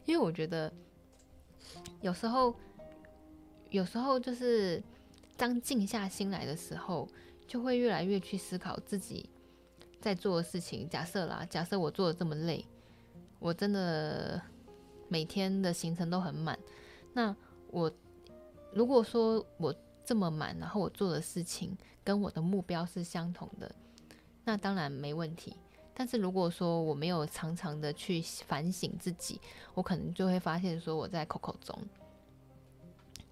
[0.07, 0.73] 因为我觉得
[2.01, 2.57] 有时候。
[3.77, 4.83] 有时候就是
[5.37, 7.07] 当静下心来的时候，
[7.47, 9.29] 就会越来越去思考自己
[10.01, 10.89] 在做的事情。
[10.89, 12.65] 假设啦，假设我做的这么累，
[13.39, 14.41] 我真的
[15.09, 16.59] 每天的行程都很满。
[17.13, 17.37] 那
[17.71, 17.93] 我
[18.73, 19.75] 如果说我
[20.07, 23.71] 这么满，然后我做的事情跟我的目标是相同的，
[24.43, 25.55] 那当然没问题。
[25.93, 29.39] 但是如果说我没有常常的去反省自己，
[29.75, 31.79] 我可能就会发现说我在口口中。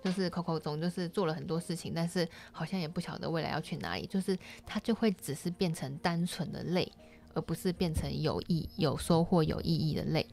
[0.04, 4.06] 就是口口中，就是做了很多事情，但是好像也不晓得未来要去哪里。
[4.06, 6.92] 就是他就会只是变成单纯的累，
[7.32, 10.26] 而不是变成有意、有收获、有意义的累。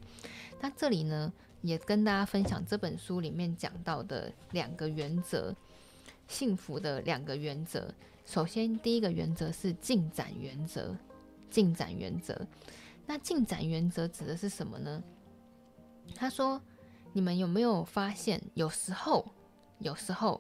[0.60, 1.32] 那这里呢，
[1.62, 5.56] 也跟大家分享这本书里面讲到的两个原则，
[6.28, 7.94] 幸福的两个原则。
[8.26, 10.94] 首先，第一个原则是进展原则。
[11.50, 12.48] 进展原则，
[13.06, 15.04] 那进展原则指的是什么呢？
[16.16, 16.62] 他说
[17.12, 19.26] ：“你们有没有发现，有时候？”
[19.82, 20.40] 有时候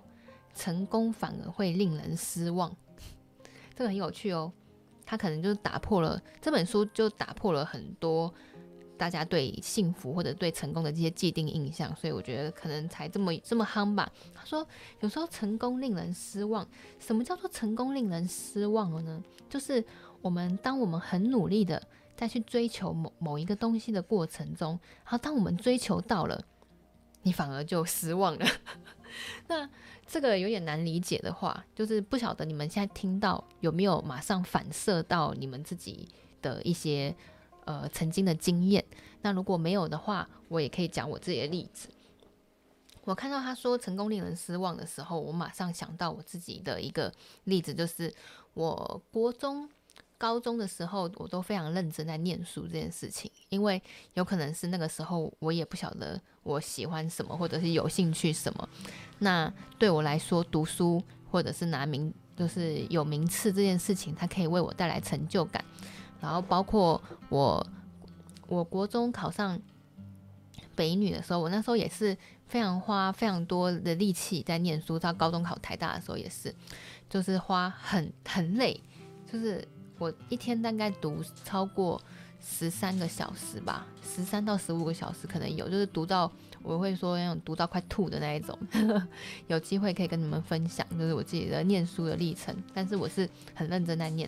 [0.53, 2.75] 成功反而会令人失望，
[3.75, 4.51] 这个很有趣哦。
[5.05, 8.33] 他可能就打破了这本书，就打破了很多
[8.97, 14.09] 大家对幸福或者对成功的这些既定印象，所以我觉得可能才这么这么夯吧。
[14.33, 14.65] 他说，
[15.01, 16.65] 有时候成功令人失望。
[16.99, 19.21] 什么叫做成功令人失望了呢？
[19.49, 19.83] 就是
[20.21, 21.81] 我们当我们很努力的
[22.15, 26.41] 在去追求某某一个东西的过程中，然后当我们追求到了，
[27.23, 28.45] 你反而就失望了。
[29.47, 29.69] 那
[30.05, 36.07] 这个有点难理解的话，就是不晓得你们现在听到有没有马上反射到你们自己
[36.41, 37.15] 的一些
[37.65, 38.83] 呃曾经的经验。
[39.21, 41.89] 那如果没有的话，我也可以讲我自己的例子。
[43.03, 47.11] 我看到他说成功令人失望的时候，我马上想到我自己的一个
[47.45, 48.13] 例子，就是
[48.53, 49.69] 我国中。
[50.21, 53.81] 高中的时候，我都非常认真在念书这件事情，因为
[54.13, 58.69] 有可能是那个时候我也不晓得我喜欢什么，或者是有兴趣什么。
[59.17, 65.65] 那对我来说，读书或者是拿名，就是有名次这件事情，它可以为我带来成就感。
[66.21, 67.65] 然后包括我，
[68.47, 69.59] 我国中考上
[70.75, 74.99] 北女的时候，我那时候也是非常花非常多的力气在念书。
[74.99, 76.53] 到高中考台大的时候也是，
[77.09, 78.79] 就是花很很累，
[79.25, 79.67] 就是。
[80.01, 82.01] 我一天大概读超过
[82.41, 86.31] 十三个小时吧，十三到十五个小时可能有，就是读到
[86.63, 88.57] 我会说那种读到快吐的那一种。
[89.45, 92.55] 有机会可以跟你们分享，就是我自己的念书的历程。
[92.73, 94.27] 但是我是很认真在念，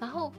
[0.00, 0.32] 然后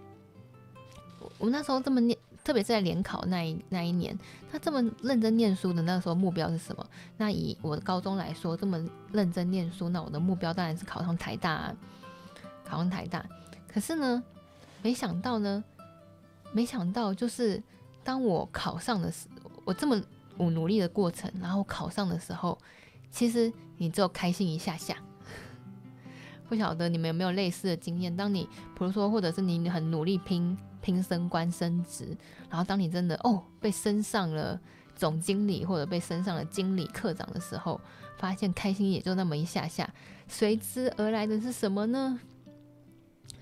[1.37, 2.17] 我那时候这么念。
[2.41, 4.17] 特别是在联考那一那一年，
[4.51, 6.83] 他这么认真念书的那时候目标是什么？
[7.17, 11.75] 那以我的高中来说，这么认真念书，那我的目标当然是考上台大啊，
[12.65, 13.23] 考上台大。
[13.71, 14.23] 可是呢，
[14.81, 15.63] 没想到呢，
[16.51, 17.61] 没想到就是
[18.03, 19.27] 当我考上的时，
[19.65, 20.01] 我这么
[20.37, 22.57] 我努力的过程，然后考上的时候，
[23.09, 24.95] 其实你只有开心一下下。
[26.47, 28.15] 不晓得你们有没有类似的经验？
[28.15, 28.43] 当你
[28.77, 30.57] 比如说，或者是你很努力拼。
[30.81, 32.17] 拼升官升职，
[32.49, 34.57] 然后当你真的哦被升上了
[34.95, 37.79] 总经理或者被升上了经理科长的时候，
[38.17, 39.93] 发现开心也就那么一下下，
[40.29, 42.17] 随之而来的是什么呢？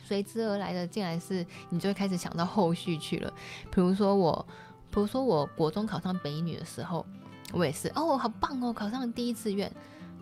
[0.08, 3.34] 随之而来的竟然是你就会开始想到后续去了。
[3.70, 4.48] 比如说我，
[4.90, 7.06] 比如说我国中考上北女的时候，
[7.52, 9.70] 我也是哦好棒哦考上第一志愿，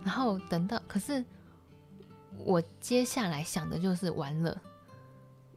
[0.02, 1.24] 然后等到可是
[2.38, 4.60] 我接下来想的就是完了，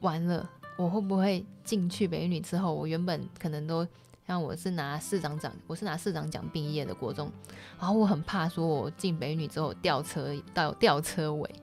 [0.01, 0.47] 完了。
[0.77, 3.85] 我会不会进去北女之后，我原本可能都
[4.25, 7.29] 像我是拿市长奖，我是拿市长奖毕业的国中，
[7.77, 11.53] 然后我很怕说我进北女之后吊车到吊车尾，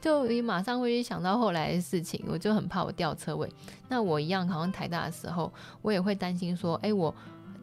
[0.00, 3.48] 就你马上会想到后来的事情，我就很怕我掉车尾。
[3.88, 7.14] 那我一样考上台大的时候，我也会担心说，哎，我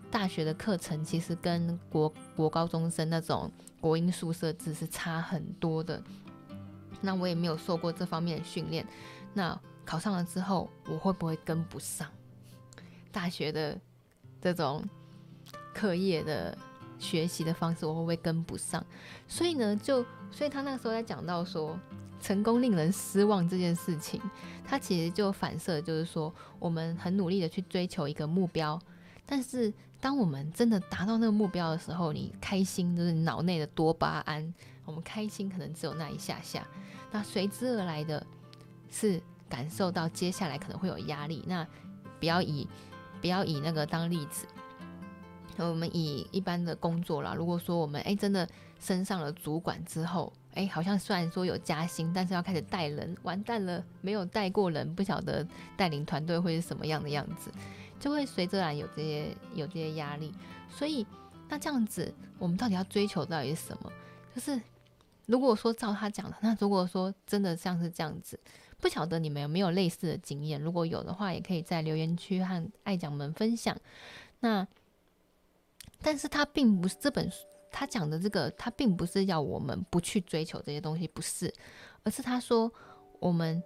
[0.10, 6.02] 大学的课程其实跟国国高中生那种国英数社自是差很多的，
[7.02, 8.86] 那我也没有受过这方面的训练，
[9.34, 9.60] 那。
[9.86, 12.08] 考上了之后，我会不会跟不上
[13.12, 13.76] 大学的
[14.40, 14.88] 这种
[15.74, 16.56] 课业的
[17.00, 17.88] 学习的方式？
[17.88, 18.86] 我会不会跟不上？
[19.28, 21.78] 所以呢，就所以他那个时候在讲到说，
[22.22, 24.22] 成功令人失望这件事情，
[24.64, 28.80] 他其实就反射，就是说，我们很努力的去追求一个目标，
[29.26, 34.54] 但是当我们真的达到那个目标的时候，你开心就是脑内的多巴胺，
[34.86, 36.68] 我们开心可能只有那一下下，
[37.12, 38.26] 那随之而来的
[38.90, 39.22] 是。
[39.50, 41.66] 感受到接下来可能会有压力，那
[42.20, 42.68] 不要以
[43.20, 44.46] 不要以那个当例子。
[45.58, 48.48] 我们以一般的工作啦，如果说我们诶真的
[48.80, 55.46] 升上了主管之后，诶好像虽然说有加薪，但是要开始带人，完蛋了，没有带过人，不晓得
[55.78, 57.52] 带领团队会是什么样的样子，
[58.00, 60.34] 就会随之而来有这些有这些压力。
[60.70, 61.06] 所以
[61.48, 63.92] 那这样子，我们到底要追求到底是什么？
[64.34, 64.62] 就是
[65.26, 68.40] 如果说照他讲的，那如果说真的像是这样子。
[68.82, 70.62] 不晓得你们有没有类似的经验？
[70.62, 73.76] 如果有的话，也可以在留言区和爱讲们分享。
[74.40, 74.66] 那，
[76.02, 81.54] 但是他并不是这本书，他讲的这个，他并不是要我们不去追求这些东西，不是，
[82.04, 82.72] 而是他说，
[83.20, 83.62] 我们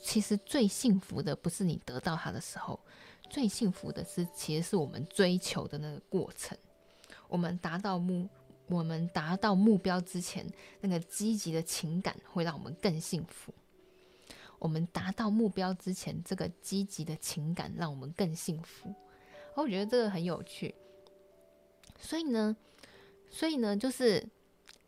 [0.00, 2.80] 其实最幸福的不是你得到它的时候，
[3.28, 6.56] 最幸福的是，其实是我们追求的那个过程。
[7.28, 8.28] 我们达到目，
[8.66, 10.46] 我们达到目标之前，
[10.80, 13.52] 那个积极的情感会让我们更幸福。
[14.58, 18.94] 我们达到目标之前，这个积极的情感让我们更幸福。
[19.54, 20.74] 我觉得这个很有趣。
[21.98, 22.56] 所以呢，
[23.30, 24.26] 所以呢，就是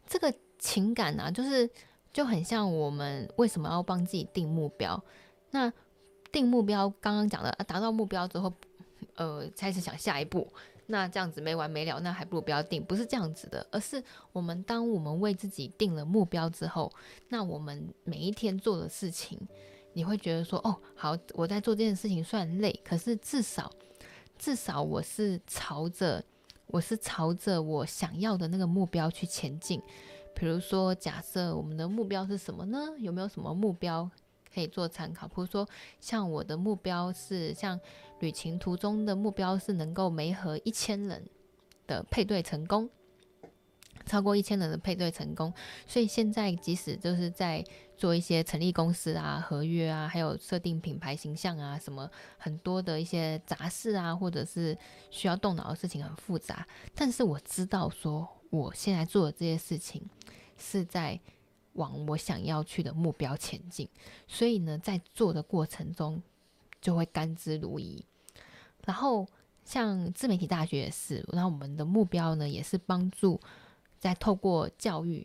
[0.07, 1.68] 这个情感啊，就是
[2.12, 5.03] 就很像我们为什么要帮自己定目标？
[5.51, 5.72] 那
[6.30, 8.53] 定目标，刚刚讲的，达到目标之后，
[9.14, 10.47] 呃，开始想下一步。
[10.86, 16.93] 那这样子没完没了，那还不如不要定，不是这样子的，而是我们当我们为自己定了目标之后，
[17.28, 19.38] 那我们每一天做的事情，
[19.93, 23.70] 你会觉得说，哦，好，我在做这件事情虽然累，可是至少
[24.36, 26.22] 至少我是朝着
[26.72, 29.80] 我是朝着我想要的那个目标去前进。
[30.34, 32.80] 比如说，假设我们的目标是什么呢？
[32.98, 34.10] 有没有什么目标
[34.52, 35.28] 可以做参考？
[35.28, 35.68] 比如说，
[36.00, 37.78] 像我的目标是像。
[38.20, 41.28] 旅行途中的目标是能够媒合一千人
[41.88, 42.88] 的配对成功，
[44.06, 45.52] 超过一千人的配对成功。
[45.88, 47.64] 所以现在即使就是在
[48.03, 54.76] 做一些成立公司啊、合约啊，还有设定品牌形象啊，什么很多的一些杂事啊，或者是
[55.09, 56.66] 需要动脑的事情很复杂。
[56.96, 60.03] 但是我知道说，我现在做的这些事情
[60.59, 61.20] 是在
[61.74, 63.88] 往我想要去的目标前进。
[64.26, 66.20] 所以呢，在做的过程中
[66.80, 68.03] 就会甘之如饴。
[68.84, 69.28] 然后，
[69.64, 73.40] 像自媒体大学也是，然后我们的目标呢，也是帮助
[74.00, 75.24] 在透过教育，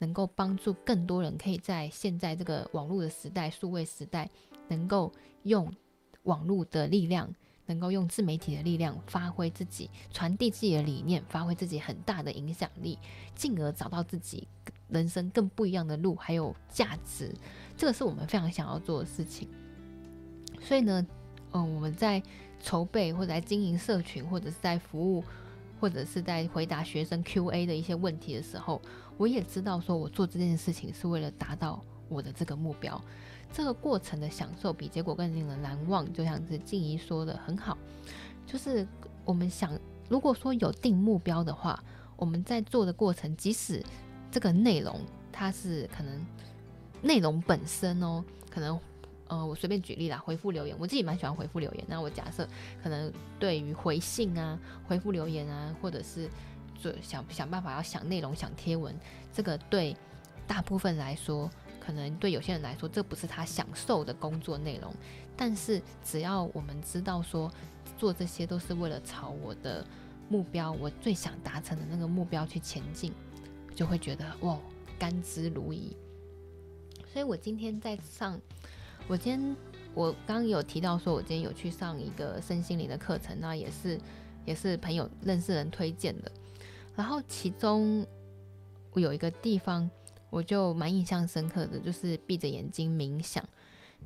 [0.00, 4.28] 能够帮助更多人可以在现在这个网络的时代、数位时代，
[4.68, 5.10] 能够
[5.44, 5.72] 用
[6.24, 7.32] 网络的力量，
[7.66, 12.98] 能够用自媒体的力量，发挥自己，传递自己的理念，发挥自己很大的影响力，
[13.34, 14.48] 进而找到自己
[14.88, 17.34] 人生更不一样的路，还有价值，
[17.76, 19.48] 这个是我们非常想要做的事情。
[20.60, 21.06] 所以呢，
[21.52, 22.22] 嗯，我们在
[22.62, 25.24] 筹备或者在经营社群，或者是在服务，
[25.80, 28.80] 或者是在回答学生 Q&A 的一些问题的时候，
[29.16, 33.02] 我也知道说我做这件事情是为了达到我的这个目标。
[33.52, 37.76] 这个过程的享受比结果更令人难忘，就像是静怡说的很好，
[38.46, 38.86] 就是
[39.24, 39.76] 我们想，
[40.08, 41.82] 如果说有定目标的话，
[42.16, 43.82] 我们在做的过程，即使
[44.30, 45.00] 这个内容
[45.32, 46.24] 它是可能
[47.02, 48.78] 内容本身哦，可能
[49.30, 51.84] 呃，我随便举例啦，回复留言，我自己蛮喜欢回复留言。
[51.88, 52.46] 那我假设
[52.82, 56.28] 可能对于回信啊、回复留言啊，或者是
[56.76, 58.94] 做想想办法要想内容、想贴文，
[59.32, 59.96] 这个对
[60.46, 61.48] 大部分来说。
[61.78, 64.92] 可能对有些人来说，这不是他享受的工作内容，
[65.34, 67.50] 但是只要我们知道说，
[67.96, 69.84] 做这些都是为了朝我的
[70.28, 73.12] 目标，我最想达成的那个目标去前进，
[73.74, 74.58] 就会觉得哇，
[74.98, 75.92] 甘之如饴。
[77.12, 78.38] 所以我今天在上，
[79.08, 79.56] 我今天
[79.94, 83.98] 我刚有提到说，我今天有去上一个身心灵的课程，那也是
[84.44, 86.30] 也是朋友认识人推荐的，
[86.94, 88.06] 然后其中
[88.92, 89.90] 我有一个地方。
[90.32, 93.44] 我就蛮印象深刻的，就是闭着眼睛冥想。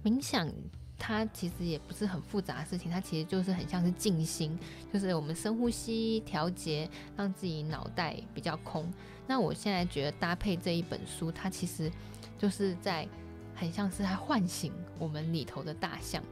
[0.03, 0.51] 冥想
[0.99, 4.59] 它其实也不是很复杂的事情，它其实就是很像是静心，
[4.90, 8.90] 就是我们深呼吸调节，让自己脑袋比较空。
[9.26, 11.92] 那我现在觉得搭配这一本书，它其实
[12.38, 13.07] 就是在
[13.55, 16.23] 很像是在唤醒我们里头的大象，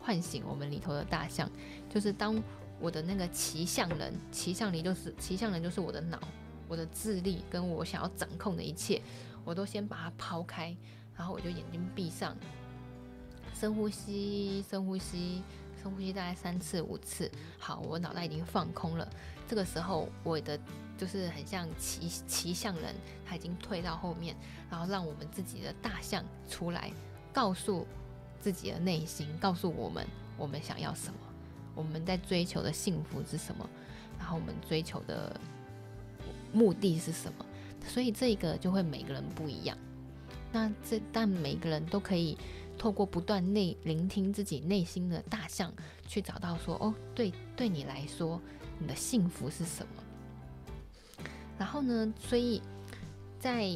[0.00, 1.50] 唤醒我们里头的大象。
[1.88, 2.42] 就是当
[2.80, 6.20] 我的那个骑象人，骑象人就是骑象人，就是我的脑。
[6.68, 9.02] 我的智力跟我想要掌控的一切，
[9.44, 10.74] 我都先把它抛开，
[11.14, 12.34] 然后我就眼睛闭上，
[13.52, 15.42] 深呼吸，深呼吸，
[15.82, 17.30] 深呼吸，大概三次五次。
[17.58, 19.06] 好，我脑袋已经放空了。
[19.46, 20.58] 这个时候，我的
[20.96, 22.94] 就是很像骑骑象人，
[23.26, 24.36] 他已经退到后面，
[24.70, 26.92] 然后让我们自己的大象出来，
[27.32, 27.86] 告诉
[28.40, 31.18] 自己的内心，告诉我们我们想要什么，
[31.74, 33.68] 我们在追求的幸福是什么，
[34.18, 35.38] 然后我们追求的。
[36.54, 37.46] 目的是什么？
[37.88, 39.74] 所以这个就会每个人不一样。
[40.52, 42.36] 那这但每个人都可以
[42.76, 45.72] 透过不断内聆听自己内心的大象，
[46.06, 48.38] 去找到说哦，对，对你来说，
[48.78, 50.02] 你的幸福是什么？
[51.62, 52.60] 然后呢，所以
[53.38, 53.70] 在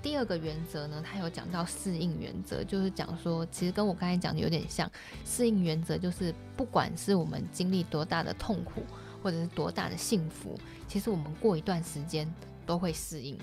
[0.00, 4.90] 第二个原则呢，他有讲到适应原则，就是讲说，其实跟我刚才讲的有点像。
[5.26, 8.82] 适应原则就是，不管是我们经历多大的痛苦。
[9.20, 10.56] 或者是多大的幸福，
[10.86, 12.32] 其实我们过一段时间
[12.64, 13.36] 都会适应。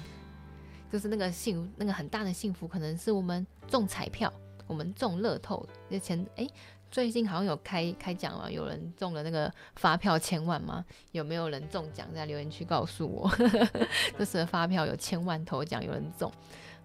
[0.89, 4.31] 就是那个幸，那个很大的幸福，可能是我们中彩票，
[4.67, 5.67] 我们中乐透。
[5.89, 6.47] 那钱哎，
[6.95, 10.85] 最近好像有开开奖了，有人中了那个发票千万吗？
[11.11, 12.07] 有没有人中奖？
[12.15, 13.29] 在留言区告诉我。
[14.17, 16.31] 就是发票有千万头奖，有人中。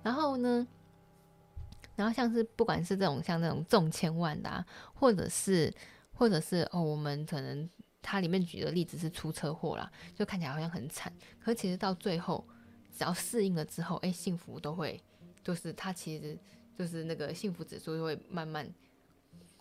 [0.02, 0.66] 然后呢，
[1.94, 5.72] 然后像是不管是这种像那种中千万的啊，或者是
[6.12, 7.70] 或者是哦，我们可能。
[8.02, 12.44] 它里面举的例子是出车祸啦，就看起来好像很惨，可其实到最后，
[12.90, 15.00] 只要适应了之后，哎，幸福都会，
[15.44, 16.36] 就是它其实
[16.76, 18.66] 就是那个幸福指数就会慢慢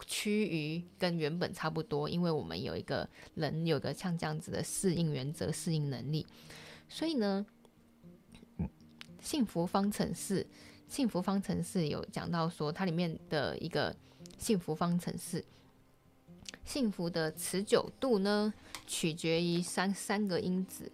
[0.06, 6.26] 趋于跟原本差不多，因为我们有一个人有个像这样子的适应原则、适应能力，
[6.88, 7.46] 所以呢，
[9.22, 10.46] 幸福方程式，
[10.88, 13.96] 幸福方程式有讲到说，它里面的一个
[14.38, 15.44] 幸福方程式。
[16.66, 18.54] 幸福的持久度呢，
[18.86, 20.92] 取决于三三个因子，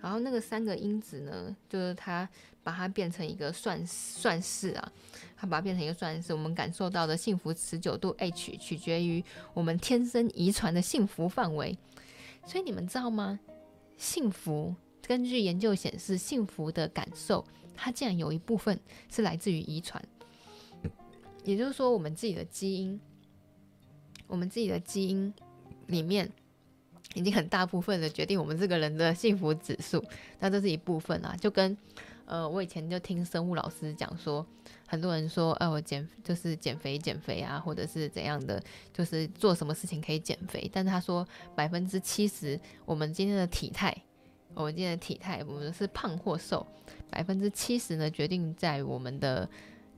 [0.00, 2.28] 然后那个三个因子呢，就是它
[2.62, 4.92] 把它变成一个算算式啊，
[5.36, 9.24] 它把它变成一个算式，我们感受到的幸福持久度 H 取决于
[9.54, 11.76] 我们天生遗传的幸福范围，
[12.46, 13.38] 所以你们知道吗？
[13.96, 14.74] 幸福
[15.06, 17.44] 根据研究显示，幸福的感受
[17.74, 18.78] 它竟然有一部分
[19.10, 20.02] 是来自于遗传，
[21.44, 23.00] 也就是说，我们自己的基因。
[24.28, 25.32] 我们自己的基因
[25.86, 26.28] 里面
[27.14, 30.04] 已经很大部分的决定我们这个人的幸福指数，
[30.40, 31.34] 那这是一部分啊。
[31.40, 31.76] 就跟
[32.24, 34.44] 呃，我以前就听生物老师讲说，
[34.86, 40.68] 很多人说，呃，我减就是减肥减肥啊，或者是怎样的，就是做什么事情可以减肥。
[40.72, 43.96] 但是他说百分之七十，我们今天的体态，
[44.54, 46.66] 我们今天的体态，我们是胖或瘦，
[47.08, 49.48] 百分之七十呢决定在我们的。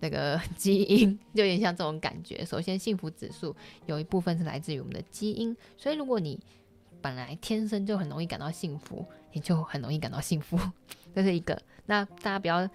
[0.01, 2.45] 那个 基因就有点像这种感觉。
[2.45, 3.53] 首先，幸福指数
[3.87, 6.39] 有一部分是来自于我们的基因，所以如果你
[7.01, 10.59] 本来天生就很容易感到幸福，你就很容易感到幸福，
[11.15, 11.61] 这是一个。
[11.87, 12.69] 那大家不要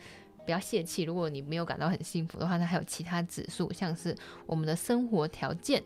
[0.45, 4.15] 不要泄气，如果你没有感到很幸福的话，那还有其他指数，像是
[4.45, 5.83] 我们的生活条件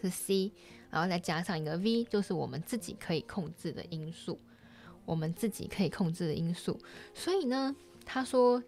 [0.00, 0.52] 是 C，
[0.90, 4.38] 然后再加上一个 V，就是我们自己可以控制的因素，
[5.04, 6.78] 我们自己可以控制的因素。
[7.14, 7.74] 所以呢。
[8.04, 8.60] 他说，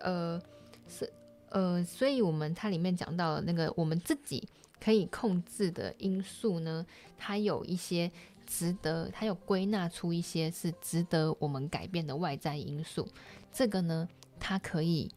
[0.00, 0.40] 呃，
[0.86, 1.12] 是
[1.50, 4.48] 呃，所以我们它里面讲到了那个我们自己
[4.86, 6.86] 可以控制的因素呢，
[7.18, 8.08] 它有一些
[8.46, 13.04] 值得，它有归纳出一些是值得我们改变的外在因素。
[13.52, 14.08] 这个呢，
[14.38, 15.10] 它可以，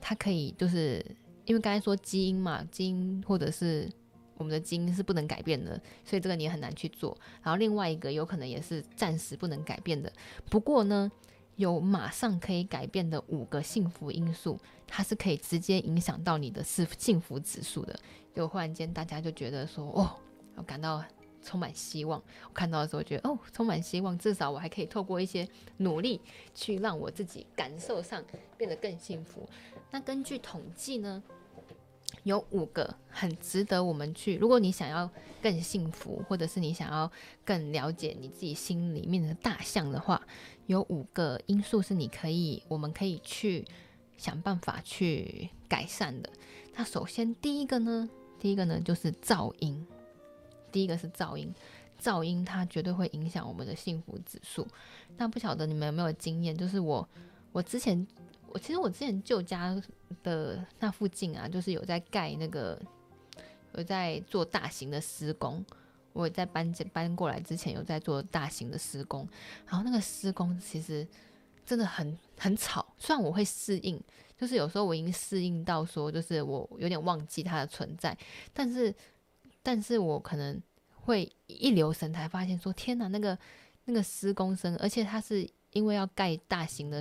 [0.00, 1.04] 它可以，就是
[1.44, 3.86] 因为刚才说基因嘛，基因或者是。
[4.38, 7.16] 我们的基因是不能改变的，所以这个你也很难去做。
[7.44, 10.12] 然后另外一个有可能也是暂时不能改变的。
[10.50, 11.12] 不过呢，
[11.54, 17.96] 有马上可以改变的五个幸福因素，它是可以直接影响到你的幸幸福指数的。
[18.34, 20.10] 就忽然间大家就觉得说，哦，
[20.56, 21.04] 我感到
[21.42, 22.22] 充满希望。
[22.48, 25.46] 我看到的时候觉得，哦，充满希望，至少我还可以透过一些
[25.78, 26.20] 努力
[26.54, 28.22] 去让我自己感受上
[28.56, 29.48] 变得更幸福。
[29.90, 31.22] 那根据统计呢，
[32.22, 34.36] 有五个很值得我们去。
[34.36, 35.10] 如果你想要
[35.42, 37.10] 更幸福，或者是你想要
[37.44, 40.22] 更了解你自己心里面的大象的话，
[40.66, 43.66] 有五个因素是你可以，我们可以去
[44.16, 46.30] 想办法去改善的。
[46.74, 48.08] 那首先第一个呢，
[48.42, 49.86] 第一个呢就是噪音。
[50.72, 51.54] 第一个是噪音，
[52.00, 54.66] 噪音它绝对会影响我们的幸福指数。
[55.16, 56.56] 那不晓得你们有没有经验？
[56.56, 57.08] 就是我，
[57.52, 58.04] 我之前。
[58.54, 59.74] 我其实我之前旧家
[60.22, 62.78] 的那附近啊，就是有在盖那个，
[63.74, 65.64] 有在做大型的施工。
[66.12, 69.26] 我在搬搬过来之前有在做大型的施工，
[69.66, 71.08] 然后那个施工其实
[71.64, 72.84] 真的很很吵。
[72.98, 73.98] 虽然我会适应，
[74.42, 78.18] 就是有时候我已经适应到说，就是我有点忘记它的存在，
[78.52, 78.92] 但是
[79.62, 83.38] 但是我可能会一留神才发现说，天哪，那个
[83.84, 87.00] 那个施工声，而且它是因为要盖大型的。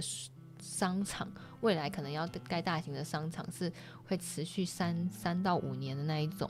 [0.63, 1.27] 商场
[1.61, 3.73] 未来可能要盖大型的商场，是
[4.05, 6.47] 会持续三三到五年的那一种。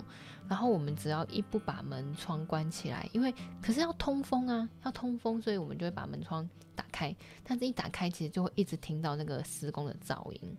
[0.50, 7.16] 然后我们只要一不把门窗关起来，因为可是要通风啊，要通风，所以我们就会把门窗打开。
[7.42, 10.58] 但是一打开，其实就会一直听到那个施工的噪音。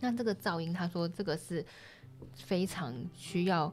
[0.00, 1.64] 那这个噪音，他说这个是
[2.36, 3.72] 非常需要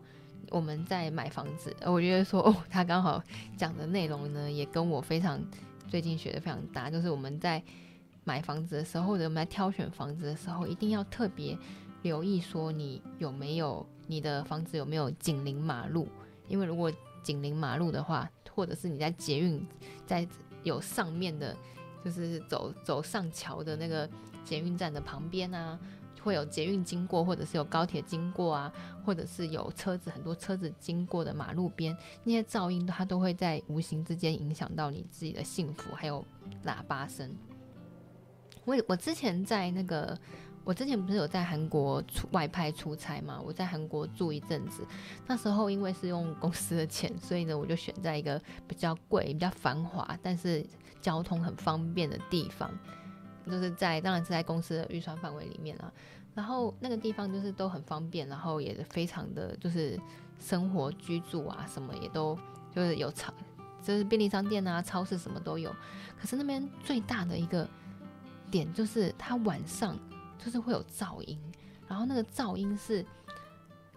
[0.50, 1.76] 我们在买房子。
[1.86, 3.24] 我觉得说哦，他刚好
[3.58, 5.40] 讲的内容呢，也跟我非常
[5.88, 7.64] 最近学的非常搭，就是我们在。
[8.28, 11.56] 买房子的时候，或者我们在挑选房子的时候，一定要特别
[12.02, 16.08] 留意说你有没有你的房子有没有紧邻马路，
[16.48, 19.64] 因为如果紧邻马路的话，或者是你在捷运
[20.08, 20.28] 在
[20.64, 21.56] 有上面的，
[22.04, 24.10] 就是走走上桥的那个
[24.44, 25.80] 捷运站的旁边啊，
[26.26, 28.74] 会有捷运经过，或者是有高铁经过啊，
[29.06, 36.26] 或者是有车子很多车子经过的马路边，那些噪音它都会在无形之间影响到你自己的幸福，还有
[36.66, 37.32] 喇叭声。
[38.66, 40.18] 我我之前在那个，
[40.64, 43.40] 我之前不是有在韩国出外派出差嘛？
[43.40, 44.84] 我在韩国住一阵子，
[45.28, 50.66] 那时候因为是用公司的钱，所以呢，我就选在一个比较贵、比较繁华，但是
[51.00, 52.72] 交通很方便的地方，
[53.46, 55.94] 就是在当然是在公司的预算范围里面啦。
[56.36, 60.00] 然后那个地方就是都很方便，然后也非常的就是
[60.40, 62.38] 生活居住啊，什么也都
[62.76, 63.34] 就是有超，
[63.82, 65.76] 就是便利商店啊、超市什么都有。
[66.22, 67.68] 可是那边最大的一个。
[68.52, 69.98] 点就是它晚上
[70.38, 71.38] 就是会有噪音，
[71.90, 73.04] 然后那个噪音是，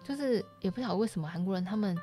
[0.03, 1.95] 就是也不晓得为什么韩国人他们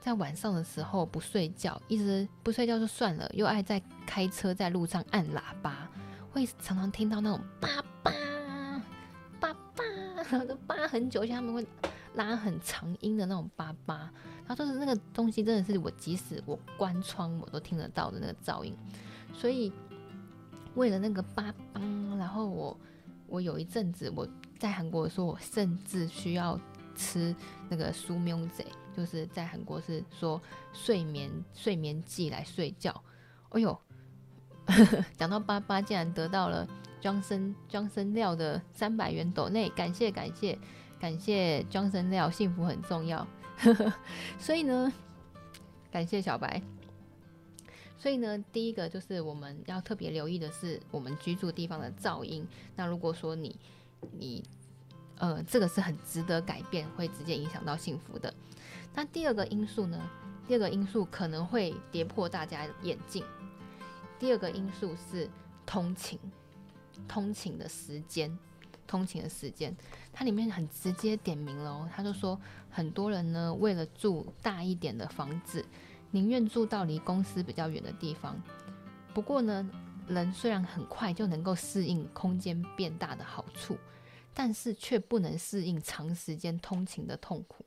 [0.00, 5.88] 在晚上的时候不睡觉，一直不睡觉就算了，又爱在开车在路上按喇叭，
[6.32, 7.68] 会常常听到那种叭
[8.02, 8.12] 叭
[10.22, 11.66] 叭，然后就叭很久，而且他们会
[12.14, 14.10] 拉很长音的那种叭叭，
[14.46, 18.74] 然后就是那个东西真的是我即使我关窗我都听得到的那个噪音，
[19.32, 19.72] 所以。
[20.74, 21.82] 为了那个叭叭，
[22.16, 22.74] 然后我
[23.26, 24.26] 我有一阵子我
[24.58, 26.58] 在韩国的时候，我甚至需要
[26.96, 27.36] 吃
[27.68, 28.64] 那个舒眠剂，
[28.96, 30.40] 就是在韩国是说
[30.72, 33.04] 睡眠睡眠剂来睡觉。
[33.50, 33.78] 哎呦，
[35.14, 36.66] 讲到叭叭，竟然得到了
[37.02, 40.56] 庄森庄森料的三百元斗内，感谢感谢
[41.00, 43.26] 感谢庄森料，幸福很重要。
[44.38, 44.90] 所以呢，
[45.90, 46.62] 感谢小白。
[47.98, 52.46] 所以呢，第一个就是我们要特别留意的是我们居住地方的噪音。
[52.76, 53.58] 那如果说你
[54.12, 54.44] 你
[55.18, 58.32] 呃这个是很值得改变，会直接影响到幸福的。
[58.94, 60.00] 那第二个因素呢？
[60.46, 63.24] 第二个因素可能会跌破大家眼镜。
[64.20, 65.28] 第二个因素是
[65.64, 66.18] 通勤，
[67.08, 68.38] 通勤的时间，
[68.86, 69.76] 通勤的时间，
[70.12, 72.40] 它里面很直接点名了，他就说
[72.70, 75.64] 很多人呢为了住大一点的房子。
[76.14, 78.38] 宁愿住到离公司比较远的地方，
[79.14, 79.66] 不过呢，
[80.06, 83.78] 人虽然很快就能够适应空间变大的好处，
[84.34, 87.64] 但是却不能适应长时间通勤的痛苦。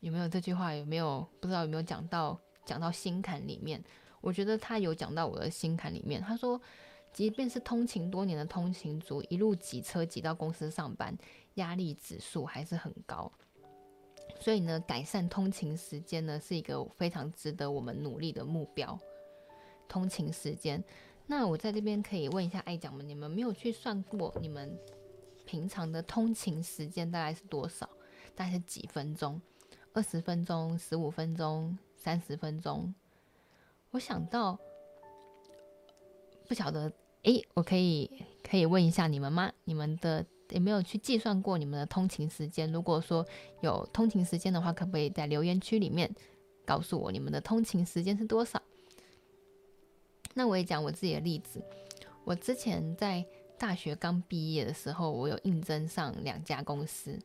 [0.00, 0.74] 有没有这句话？
[0.74, 3.80] 有没有不知道有没有讲到讲到心坎里面？
[4.20, 6.20] 我觉得他有讲到我的心坎里面。
[6.20, 6.60] 他说，
[7.12, 11.16] 即便是通勤多年的通勤族，一路挤车挤到公司上班，
[11.54, 13.30] 压力指数还是很高。
[14.40, 18.98] 所以呢，改善通勤时间呢，是一个非常值得我们努力的目标。
[19.86, 20.82] 通勤时间，
[21.26, 24.76] 那我在这边可以问一下爱讲们，你们没有去算过你们
[25.44, 27.88] 平常的通勤时间大概是多少？
[28.34, 29.40] 大概是几分钟？
[29.92, 32.94] 二十分钟、十五分钟、三十分钟？
[33.90, 34.58] 我想到，
[36.48, 36.90] 不晓得，
[37.22, 38.10] 诶，我可以
[38.42, 39.52] 可以问一下你们吗？
[39.64, 42.70] 你们的有没有去计算过你们的通勤时间？
[42.72, 43.24] 如果说
[43.60, 46.12] 有通勤时间的话，可不可以在留言区里面
[46.64, 48.60] 告诉我你们的通勤时间是多少？
[50.34, 51.62] 那我也讲我自己的例子，
[52.24, 53.24] 我之前在
[53.56, 57.16] 大学刚毕业的时候，我有应征上两家公司，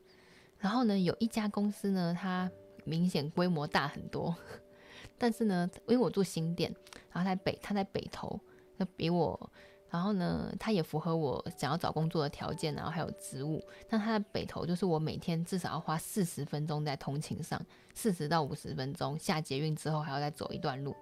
[0.60, 2.52] 然后呢，有一家公司呢，它
[2.86, 4.36] 明显规模大很多，
[5.18, 6.72] 但是呢，因为我住新店，
[7.12, 8.40] 然后在北，他在北投，
[8.76, 9.50] 那比我，
[9.90, 17.60] 然后呢，他也符合我想要找工作的条件，然后还有职务，但他的北投，就是我每天至少要花四十分钟在通勤上，
[17.94, 20.96] 四十到五十分钟，下捷运之后还要再走一段路。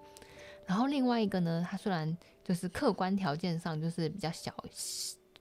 [0.65, 4.53] 然后另外一个呢，它虽然就是客观条件上就是比较小，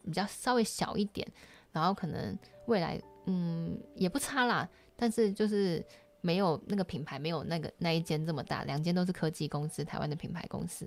[0.03, 1.27] 比较稍微小一点，
[1.73, 5.85] 然后可能未来嗯也不差啦，但是就是
[6.21, 10.87] 没有那个品牌没有那个那一间这么大，两间都是科技公司，台湾的品牌公司。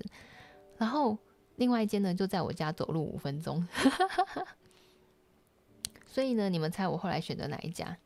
[0.76, 1.18] 然后
[1.58, 3.64] 另外一间呢就在我家走路五分钟，
[6.06, 7.96] 所以呢，你们猜我后来选择哪一家？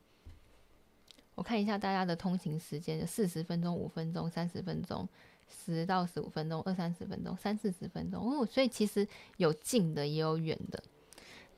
[1.35, 5.09] 我看一下大家的通勤时间，四十分钟、五分钟、三十分钟。
[5.55, 10.83] 十到十五分钟，二三十分钟，三四十分钟哦，所以其实有近的也有远的。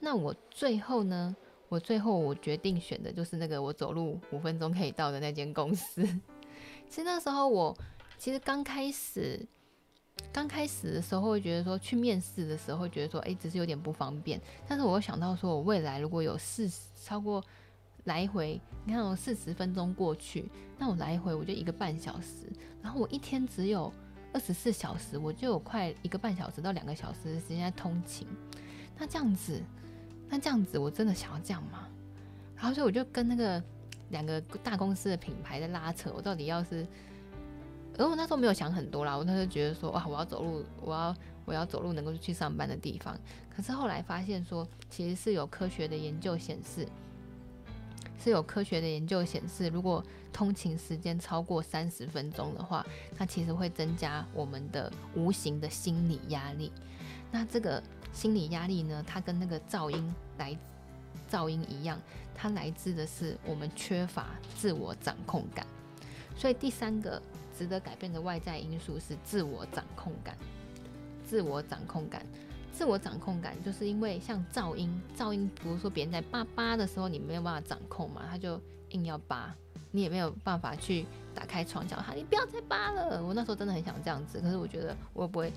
[0.00, 1.34] 那我最后呢？
[1.68, 6.04] 我最后我决定选的就是那个我走路五分钟可以到的那间公司。
[6.90, 7.76] 其实那时候我
[8.18, 9.46] 其实刚开始
[10.32, 14.40] 刚开始的时候会觉得说，去面试的时候会觉得说，哎，只是有点不方便。
[14.66, 17.42] 但是我又想到说，我未来如果有四十超过。
[18.04, 20.46] 来回，你看我四十分钟过去，
[20.76, 22.46] 那我来回我就一个半小时，
[22.82, 23.90] 然后我一天只有
[24.30, 28.28] 二十四小时，我就有快一个半小时到两个小时的时间在通勤。
[28.98, 29.58] 那这样子，
[30.28, 31.88] 那这样子我真的想要这样吗？
[32.54, 33.64] 然后所以我就跟那个
[34.10, 36.86] 两个大公司的品牌在拉扯，我到底要是，
[37.98, 43.18] 而我那时候没有想很多啦，我那时候觉得说哇，我要走路，我要我要走路能够去上班的地方。
[43.54, 46.86] 可是后来发现说，其实是有科学的研究显示。
[48.16, 52.84] 是有科学的研究显示，如果通勤时间超过三十分钟的话，
[53.18, 56.72] 它其实会增加我们的无形的心理压力。
[57.30, 57.82] 那这个
[58.14, 60.56] 心理压力呢，它跟那个噪音来
[61.30, 62.00] 噪音一样，
[62.34, 65.66] 它来自的是我们缺乏自我掌控感。
[66.34, 67.20] 所以第三个
[67.56, 70.36] 值得改变的外在因素是自我掌控感。
[71.24, 72.24] 自我掌控感。
[72.76, 79.54] 自我掌控感，就是因为像噪音，噪音，比如说别人在叭叭的时候，你没有办法掌控嘛，他就硬要叭，
[79.92, 83.24] 你也没有办法去打开窗叫他，你不要再叭了。
[83.24, 85.52] 我那时候真的很想这样子，可是我觉得我不会，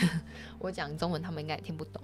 [0.58, 2.02] 我讲中文他们应该也听不懂。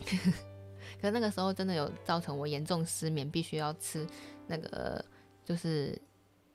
[1.02, 4.06] 可那个时候真的有造成我严重失眠，必须要吃
[4.46, 5.04] 那个
[5.44, 6.00] 就是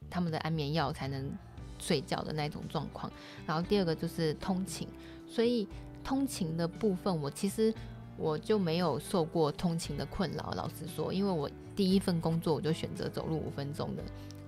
[0.09, 1.31] 他们的安眠药才能
[1.79, 3.11] 睡觉的那种状况。
[3.45, 4.87] 然后第二个就是通勤，
[5.27, 5.67] 所以。
[6.03, 7.73] 通勤的部分，我其实
[8.15, 10.53] 我就没有受过通勤的困扰。
[10.55, 14.01] 老实说，因为我第一份工作我就选择走路五分钟的，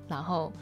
[0.08, 0.54] 然后，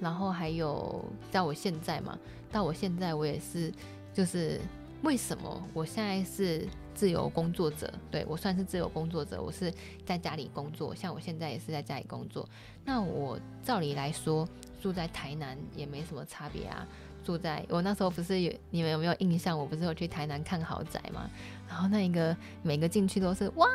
[0.00, 2.18] 然后还有到我现在嘛，
[2.50, 3.70] 到我现在我也是，
[4.14, 4.58] 就是
[5.02, 7.92] 为什么我现在是自由工作者？
[8.10, 9.70] 对，我算是自由工作者，我是
[10.06, 12.48] 在家里工作，像我现在也是在家里工作。
[12.86, 14.48] 那我照理来说，
[14.80, 16.86] 住在台南也没什么差别啊。
[17.24, 19.58] 住在我那时候不是有你们有没有印象？
[19.58, 21.28] 我不是有去台南看豪宅吗？
[21.68, 23.66] 然后那一个每个进去都是哇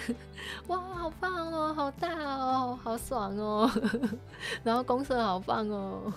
[0.68, 3.70] 哇，好棒哦，好大哦，好爽哦，
[4.62, 6.12] 然后公设好棒哦。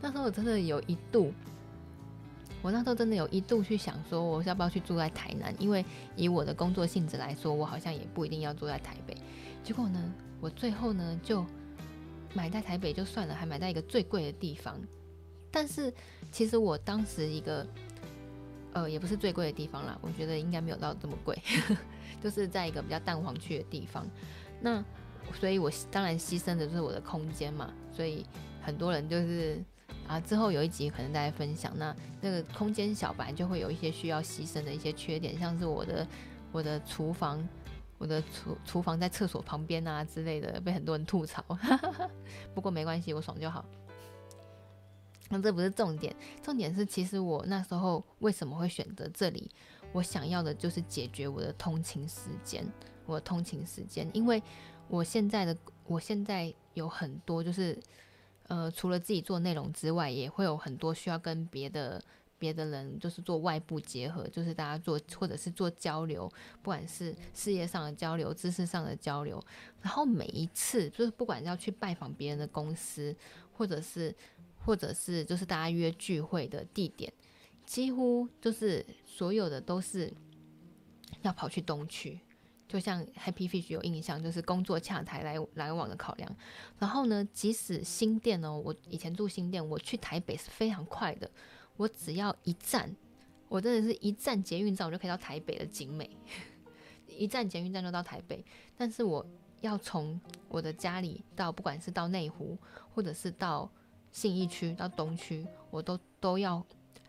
[0.00, 1.32] 那时候我真的有一度，
[2.60, 5.52] 我那时候真的有一度去想说，我要不要去住在台南？
[5.58, 9.16] 因为以我的工作性质来说，我好像也不一定要住在台北。
[9.64, 11.44] 结果呢，我最后呢就
[12.34, 14.80] 买在台北就算了，还买在一个最贵的地方。
[15.50, 15.92] 但是
[16.30, 17.66] 其实我当时一个，
[18.72, 21.36] 呃，也不是最贵的地方啦，我觉得应该没有到这么贵，
[22.22, 24.06] 就是在一个比较淡黄区的地方。
[24.60, 24.82] 那
[25.38, 27.72] 所以，我当然牺牲的就是我的空间嘛。
[27.94, 28.24] 所以
[28.62, 29.62] 很多人就是
[30.08, 36.06] 啊，之后有一集可能大家分享，那那个空间小白就会有一些需要牺牲的一些缺点，像是我的
[36.50, 37.46] 我的厨房，
[38.02, 41.40] 我的厨厨房在厕所旁边啊之类的，被很多人吐槽。
[42.52, 43.64] 不过没关系，我爽就好。
[45.28, 49.48] 那这不是重点，重点是其实我那时候为什么会选择这里？
[49.92, 52.66] 我想要的就是解决我的通勤时间，
[53.06, 54.42] 我的通勤时间，因为
[54.88, 57.78] 我现在的我现在有很多就是，
[58.48, 62.02] 呃，除了自己做内容之外，也会有很多需要跟别的
[62.42, 66.28] 别的人就是做外部结合，就是大家做或者是做交流，
[66.60, 69.40] 不管是事业上的交流、知识上的交流，
[69.80, 73.14] 然后每一次就是不管要去拜访别人的公司，
[73.52, 74.12] 或者是
[74.64, 77.12] 或者是就是大家约聚会的地点。
[77.64, 80.12] 几乎就是所有的都是
[81.20, 82.18] 要跑去东区，
[82.66, 86.36] 就像 Happy Fish 有印象，就是工作洽谈来来往的考量。
[86.80, 91.30] 然后呢，即使新店哦，我以前住新店，我去台北是非常快的，
[91.76, 92.94] 我只要一站，
[93.48, 96.10] 我真的是一站捷运站，我就可以到台北的景美，
[97.06, 98.44] 一站捷运站就到台北。
[98.76, 99.24] 但是我
[99.60, 102.58] 要从我的家里到，不管是到内湖，
[102.94, 103.70] 或者是到
[104.10, 106.64] 信义区、到东区，我都都要。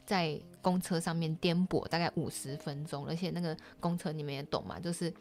[0.06, 5.12] 在公车上面颠簸大概五十分钟，而且那个公车你们也懂嘛，就是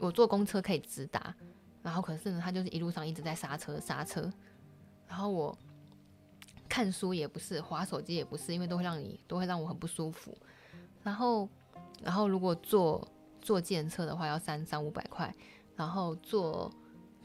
[0.00, 1.32] 我坐公车可以直达，
[1.80, 4.28] 然后可是呢，他就是一路上一直在刹车刹车，
[5.06, 5.56] 然后我
[6.68, 10.36] 看书也不是，滑手机也不是，因为都会让你都会让我很不舒服。
[11.02, 11.48] 然后，
[12.02, 13.06] 然后如果坐
[13.40, 15.34] 坐电车的话要三三五百块，
[15.74, 16.70] 然后坐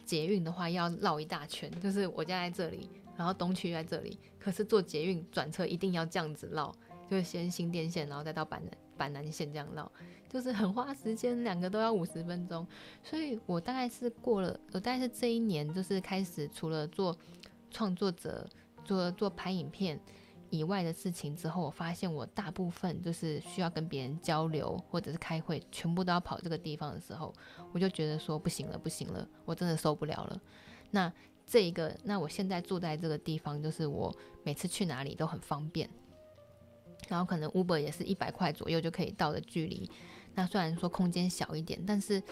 [0.06, 2.90] 捷运的话要绕一大圈，就是我家在这里。
[3.16, 6.74] 然后东区在这里，可是坐捷运转车一定要这样子绕，
[7.08, 9.92] 就是先新店线，然后再到板南板南线这样绕，
[10.28, 12.66] 就是很花时间，两个都要五十分钟。
[13.04, 17.16] 所以我大概是过了，我大概是这一年就是开始，除了做
[17.70, 18.50] 创作者、
[18.84, 20.00] 做做拍影片
[20.50, 27.34] 以外的事情之后，我发现我大部分就是需要跟别人交流或者是开会，全部都要跑这个地方的时候，
[27.74, 30.42] 我就觉得说不行了，不行了，我真的受不了了。
[30.92, 31.12] 那。
[31.46, 35.90] 这一个，那我现在住在这个地方，就是我每次去哪里都很方便，
[37.10, 39.92] 然后可能 Uber 也是一百块左右就可以到的距离。
[40.34, 42.24] 那虽然说空间小一点，但是，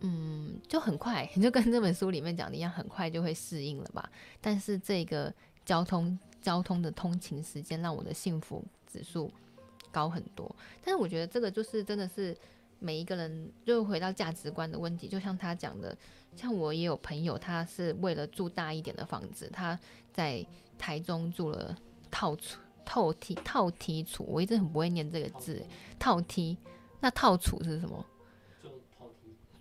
[0.00, 4.10] 嗯，就很快，你 就跟这本书里面讲的一样，很快就会适应了吧。
[4.40, 5.32] 但是这个
[5.64, 9.30] 交通交通的通勤时间让我的幸福指数
[9.90, 10.54] 高很多。
[10.84, 12.36] 但是我觉得这个就是真的是
[12.78, 15.96] 每一个人，就回到价值观的问题，就像他讲的。
[16.36, 19.76] 像我也有朋友，他是为了住大一点的房子，他
[20.12, 20.46] 在
[20.78, 21.76] 台中住了
[22.10, 25.60] 套厨套梯套梯厨，我一直很不会念这个字，
[25.98, 26.56] 套梯。
[27.00, 28.04] 那套厨是什么？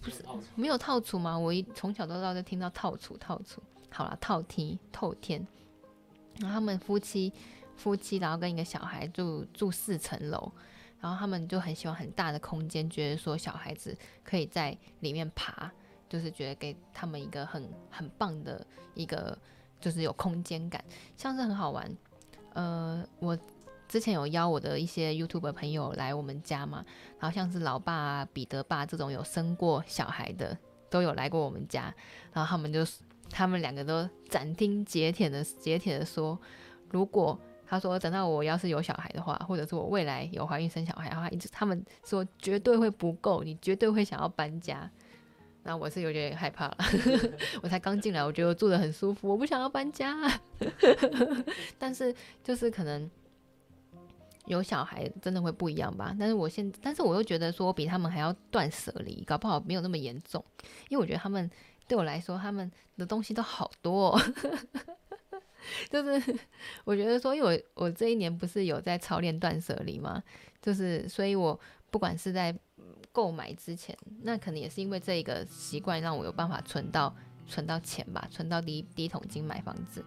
[0.10, 0.24] 不是
[0.56, 1.38] 没有套厨吗？
[1.38, 3.62] 我一从小到大就听到套厨套厨。
[3.90, 5.46] 好了，套梯透天。
[6.40, 7.34] 然后他们夫妻
[7.76, 10.52] 夫妻，然后跟一个小孩住住四层楼，
[11.02, 15.72] 然后他们就很喜欢很大的空间，觉得说小孩子可以在里面爬。
[16.10, 19.38] 就是觉得给他们一个很很棒的一个，
[19.78, 20.82] 就是有空间感，
[21.18, 21.98] 像是很好玩。
[22.54, 23.38] 呃，我
[23.88, 26.86] 之前有邀我的一些 YouTube 朋友来我们家嘛，
[27.20, 30.58] 然后像是老爸啊、彼得爸这种有生过小孩的
[30.90, 31.94] 都有来过我们家，
[32.34, 32.86] 然后他们就
[33.30, 36.38] 他们两个都斩钉截铁的截铁的说，
[36.90, 44.90] 如果他说等到我要是有小孩的话，或者是我未来有怀孕生小孩的话，一直他们说绝对会不够，你绝对会想要搬家。
[45.64, 46.78] 那我是有点害怕了，
[47.62, 50.16] 我才刚进来，我觉得我住的很舒服，我不想要搬家。
[51.78, 53.12] 但是就是可能
[54.48, 56.16] 有小孩真的会不一样吧。
[56.20, 60.44] 但是我现，但是我又觉得说我比他们还要断舍离，搞不好没有那么严重，
[60.90, 61.50] 因为我觉得他们
[61.88, 64.22] 对我来说，他们的东西都好多哦。
[65.90, 66.36] 就是
[66.84, 70.24] 我觉得说，因为我我这一年不是有在操练断舍离吗？
[70.62, 71.60] 就是所以我
[71.92, 72.58] 不管是在。
[73.14, 77.12] 购买之前，那可能也是因为这一个习惯，让我有办法存到
[77.48, 80.06] 存到钱吧，存到第一第一桶金买房子。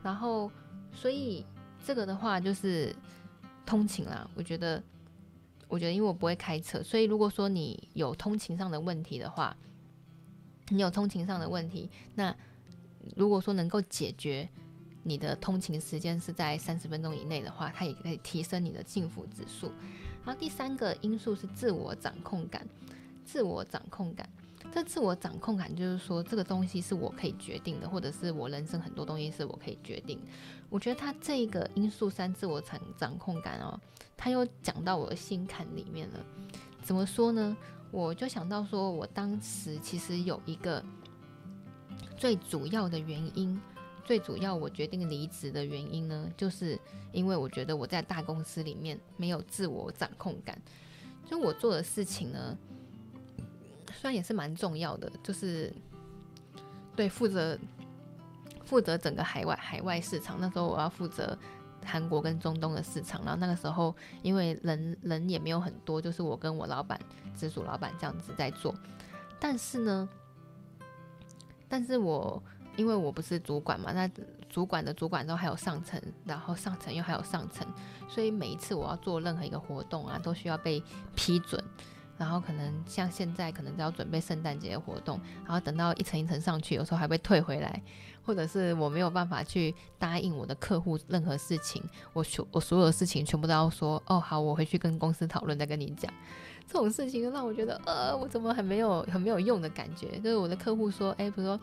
[0.00, 0.48] 然后，
[0.92, 1.44] 所以
[1.84, 2.94] 这个的话就是
[3.66, 4.30] 通勤啦。
[4.34, 4.82] 我觉得，
[5.68, 9.54] 我觉得因为我不会开车，所以如果说你有通勤上的问题的话，
[10.68, 12.34] 你有通勤上的问题，那
[13.14, 14.48] 如果说能够解决
[15.02, 19.70] 你的通勤时间是在三十分钟以内的话，它也可以提升你的幸福指数。
[20.24, 22.66] 然后第三个因素是自我掌控感，
[23.24, 24.28] 自我掌控感，
[24.72, 30.20] 这自我掌控感就是说这个东西是我可以决定的，或者是我人生很多东西是我可以决定。
[30.68, 33.80] 我觉得他这个因素三，自我掌掌控感哦，
[34.16, 36.24] 他又讲到我的心坎里面了。
[36.82, 37.56] 怎么说呢？
[37.90, 40.84] 我就想到说，我当时其实有一个
[42.16, 43.58] 最主要的原因。
[44.04, 46.78] 最主要，我决定离职的原因呢，就是
[47.10, 50.56] 因为我觉得我在大公司里面没有自我掌控感。
[51.28, 52.56] 就我做的事情呢，
[54.00, 55.72] 虽然也是蛮重要的，就是
[56.94, 57.58] 对负责
[58.64, 60.36] 负责整个海外海外市场。
[60.40, 61.36] 那时候我要负责
[61.84, 63.22] 韩国跟中东的市场。
[63.24, 67.00] 然后那个时候，因为人人也没有很多，就是我跟我老板、
[67.34, 68.74] 直属老板这样子在做。
[69.40, 70.08] 但是呢，
[71.68, 72.42] 但是我
[72.76, 74.08] 因为我不是主管嘛，那
[74.48, 77.66] 主管的主管都还有上层，然后上层又还有上层，
[78.08, 80.82] 所以每一次我要做任何一个活动啊，都需要被
[81.14, 81.62] 批准。
[82.18, 87.82] 然后可能像现在，可能都要准备圣诞节的活动，然后等到一层一层上去，有时候还被退回来，
[88.24, 96.12] 或者是我没有办法去答应我的客户任何事情，我所我所有的事情全部都要说哦好，我回去跟公司讨论再跟你讲。
[96.68, 100.18] 这种事情让我觉得呃，我怎么很没有很没有用的感觉？
[100.18, 101.60] 就是我的客户说，哎，比如说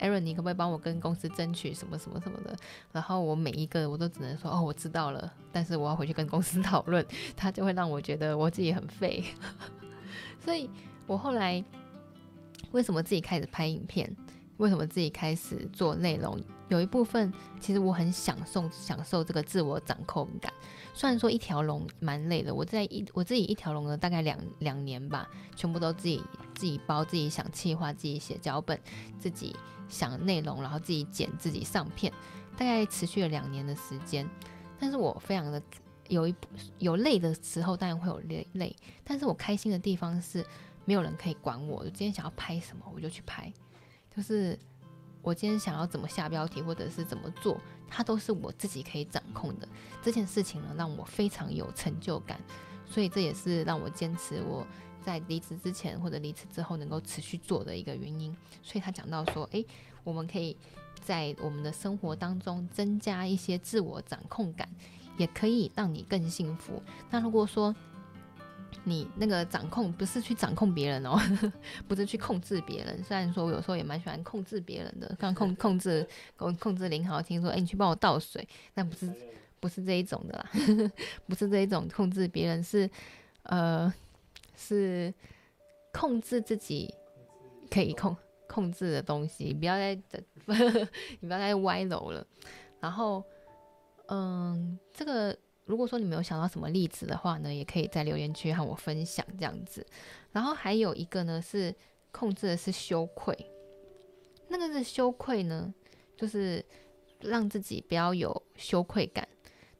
[0.00, 2.56] Aaron，你可不可以帮我跟公司争取什么什么什么的？
[2.90, 9.22] 然后我每一个我都只能说哦，我知道了，但是我要回去跟公司 讨论，他就会让我觉得我自己很废。
[10.44, 10.68] 所以，
[11.06, 11.62] 我后来
[12.72, 14.14] 为什么自己开始拍影片？
[14.56, 16.38] 为什么自己开始做内容？
[16.68, 20.52] 有一部分其实我很享受享受这个自我掌控感。
[20.92, 26.22] 虽然说一条龙蛮累的，我在一我自己一条龙了大概两两年吧，全部都自己
[26.54, 28.78] 自己包，自己想企划，自己写脚本，
[29.18, 29.56] 自己
[29.88, 32.12] 想内容，然后自己剪，自己上片，
[32.56, 34.28] 大概持续了两年的时间。
[34.78, 35.62] 但是我非常的。
[36.10, 36.34] 有一
[36.78, 40.44] 有累的时候，当然会有累累，但是我开心的地方是
[40.84, 43.50] 没有人可以管我，我今天想要拍什么我就去拍，
[44.14, 44.58] 就是
[45.22, 49.68] 我今天想要怎么下标题或者是怎么做，它都是我自己可以掌控的。
[50.02, 52.40] 这件事情呢，让我非常有成就感，
[52.84, 54.66] 所以这也是让我坚持我
[55.00, 58.36] 在离职之前或者离职之后能够持续做的一个原因。
[58.62, 59.64] 所以他讲到说，诶，
[60.02, 60.56] 我们可以
[61.00, 64.68] 在我们的生活当中增加一些自我掌控感。
[65.20, 66.82] 也可以让你更幸福。
[67.10, 67.74] 那如果说
[68.84, 71.20] 你那个掌控不是去掌控别人哦，
[71.86, 73.04] 不是去控制别人。
[73.04, 79.12] 虽然说我有时候也蛮喜欢控制别人的，刚控 控制控控制林豪，听说哎，你去帮我倒水，但不是
[79.60, 80.50] 不是这一种的啦，
[81.28, 82.88] 不是这一种控制别人，是
[83.42, 83.92] 呃
[84.56, 85.12] 是
[85.92, 86.94] 控制自己
[87.70, 88.16] 可以控
[88.48, 89.52] 控制的东西。
[89.52, 89.94] 不要再
[91.20, 92.26] 你不要再歪楼了，
[92.80, 93.22] 然后。
[94.10, 99.86] 嗯，这个如果说你没有想到什么例子的话呢，也可以在留言区和我分享这样子。
[100.32, 101.72] 然后还有一个呢，是
[102.10, 103.36] 控制的是羞愧，
[104.48, 105.72] 那个是羞愧呢，
[106.16, 106.64] 就是
[107.20, 109.26] 让自己不要有羞愧感。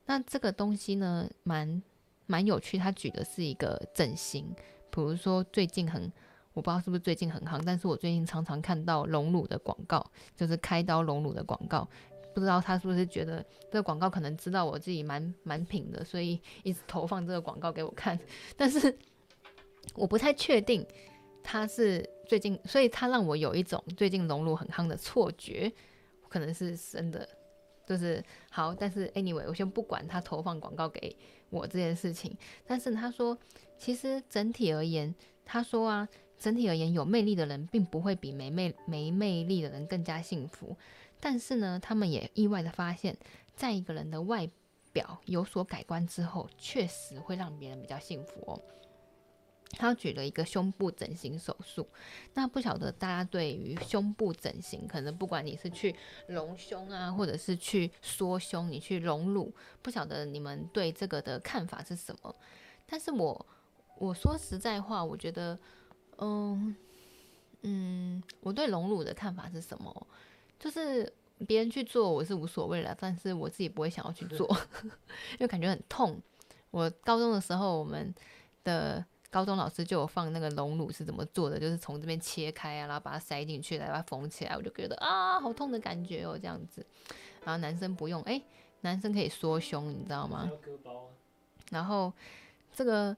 [0.07, 1.83] 那这个东西呢，蛮
[2.27, 2.79] 蛮有趣。
[2.79, 4.47] 他举的是一个整形，
[4.91, 6.05] 比如说最近很，
[6.53, 10.05] 我不知道是不是最近很夯，但是我最近常常看到隆乳的广告，
[10.37, 11.89] 就是开刀隆乳的广告。
[12.35, 18.19] 不知道他是不是觉得这个广告可能知道我自己蛮蛮品的，所以一直投放这个广告给我看。
[18.57, 18.97] 但是
[19.95, 20.87] 我不太确定
[21.43, 25.73] 他是最近，所以他让我有一种最近隆乳很夯的错觉，
[26.29, 27.29] 可能是真的，
[27.87, 28.75] 就是好。
[28.75, 31.17] 但是 anyway，我先不管他投放广告给
[31.49, 32.37] 我这件事情。
[32.67, 33.37] 但是他说，
[33.79, 35.13] 其实整体而言，
[35.45, 36.09] 他说啊，
[36.39, 40.77] 整体而言，有魅力的人并不会比没魅没魅力的人更加幸福。
[41.21, 43.17] 但是呢，他们也意外的发现，
[43.55, 44.49] 在一个人的外
[44.93, 48.61] 表有所改观之后，确实会让别人比较幸福哦。
[49.73, 51.87] 他举了一个胸部整形手术，
[52.35, 55.95] 那不晓得大家对于胸部整形，可能不管你是去
[56.27, 62.35] 隆胸啊，或者是去缩胸，你去隆乳，不晓得你们对这个的看法是什么？
[62.85, 63.47] 但是我
[63.99, 65.57] 我说实在话，我觉得，
[66.19, 66.75] 嗯
[67.63, 70.07] 嗯，我对隆乳的看法是什么？
[70.61, 71.11] 就是
[71.47, 74.47] 别人去做我是无所谓了，但是我自己不会想要去做，
[74.85, 76.21] 因为感觉很痛。
[76.71, 78.15] 我高中的时候，我们
[78.63, 84.55] 的高中老师就有放那个隆乳是怎么做的，就是从这边切开啊，然后把它塞进去，来把它缝起来。
[84.55, 86.85] 我就觉得啊，好痛的感觉哦，这样子。
[87.43, 88.43] 然后男生不用，诶，
[88.83, 90.51] 男生可以缩胸，你知道吗？
[91.71, 92.13] 然后
[92.75, 93.17] 这个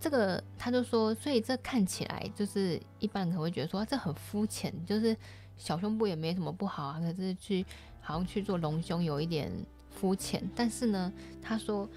[0.00, 5.16] 这个他就说，所以这看起来就是一般人可能会觉得说这很肤浅，就是。
[5.62, 7.64] 小胸部也没什么不好啊，可是去
[8.00, 9.48] 好像去做隆胸有一点
[9.90, 10.42] 肤浅。
[10.56, 11.88] 但是呢，他说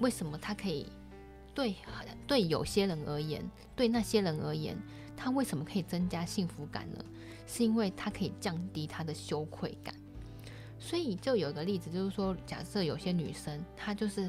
[0.00, 0.86] 为什么他可以
[1.54, 1.74] 对
[2.26, 3.42] 对有些人而言，
[3.74, 4.76] 对那些人而言，
[5.16, 7.02] 他为什么可以增加幸福感呢？
[7.46, 9.94] 是因为他可以降低他的羞愧感。
[10.78, 14.28] 所以就有一个例子，就是说，假设有些女生，她就是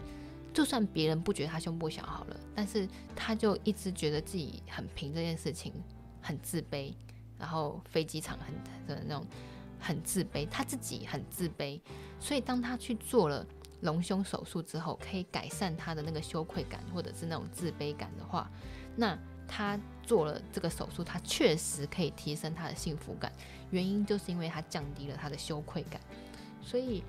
[0.54, 5.74] 就算别人不觉得她胸部小好了，但是她就一直觉得自己很平这件事情
[6.22, 6.94] 很自卑。
[7.40, 8.54] 然后飞机场很
[8.88, 9.26] 的那种
[9.80, 11.80] 很自卑，他自己很自卑，
[12.20, 13.46] 所以当他去做了
[13.82, 18.50] 隆胸手术之后，可以改善他的那个羞愧感或者是那种自卑感的话，
[18.96, 19.18] 那
[19.48, 23.32] 他做了这个手术，他确实可以提升他的幸福感。
[23.70, 26.02] 原因就是因为他降低了他的羞愧感，
[26.62, 27.04] 所以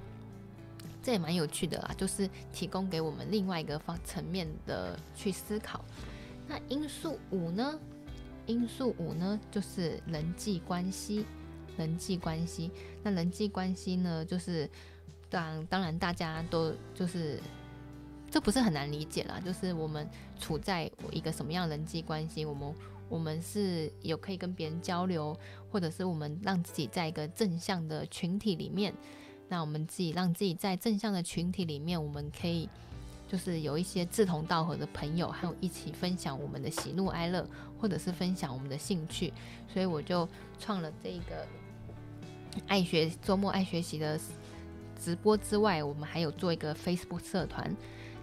[1.03, 5.85] 这也蛮有趣的啦，就是提供给我们另外一个方层面的去思考。
[6.47, 7.79] 那因素五呢？
[8.49, 11.25] 因素五呢，就是人际关系。
[11.77, 12.73] 人际关系，
[13.05, 14.69] 那人际关系呢，就是
[15.31, 17.41] 当当然大家都就是
[18.29, 20.05] 这不是很难理解啦，就是我们
[20.41, 22.75] 处在一个什么样人际关系，我们
[23.09, 25.39] 我们是有可以跟别人交流，
[25.71, 28.93] 或者是我们让自己在一个正向的群体里面，
[29.47, 32.69] 那我们自己让自己在正向的群体里面，我们可以。
[33.29, 37.47] 就是有一些志同道合的朋友，还有一起分享我们的喜怒哀乐，
[37.79, 39.33] 或者是分享我们的兴趣，
[39.73, 40.27] 所以我就
[40.59, 41.47] 创了这个
[42.67, 44.19] 爱学周末爱学习的
[44.99, 47.77] 直播之外，我们还有做一个 Facebook 社团。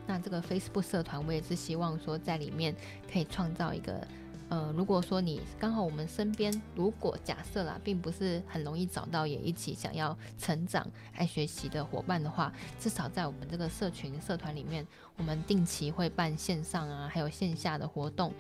[0.08, 2.76] 那这个 Facebook 社团，我也是希望说在里面
[3.12, 4.06] 可以创造一个。
[4.47, 14.85] 呃，如果说你刚好我们身边，如果假设啦，并不是很容易找到也一起想要成长、爱学习的伙伴的话，至少在我们这个社群社团里面，
[15.17, 18.31] 我们定期会办线上啊，还有线下的活动，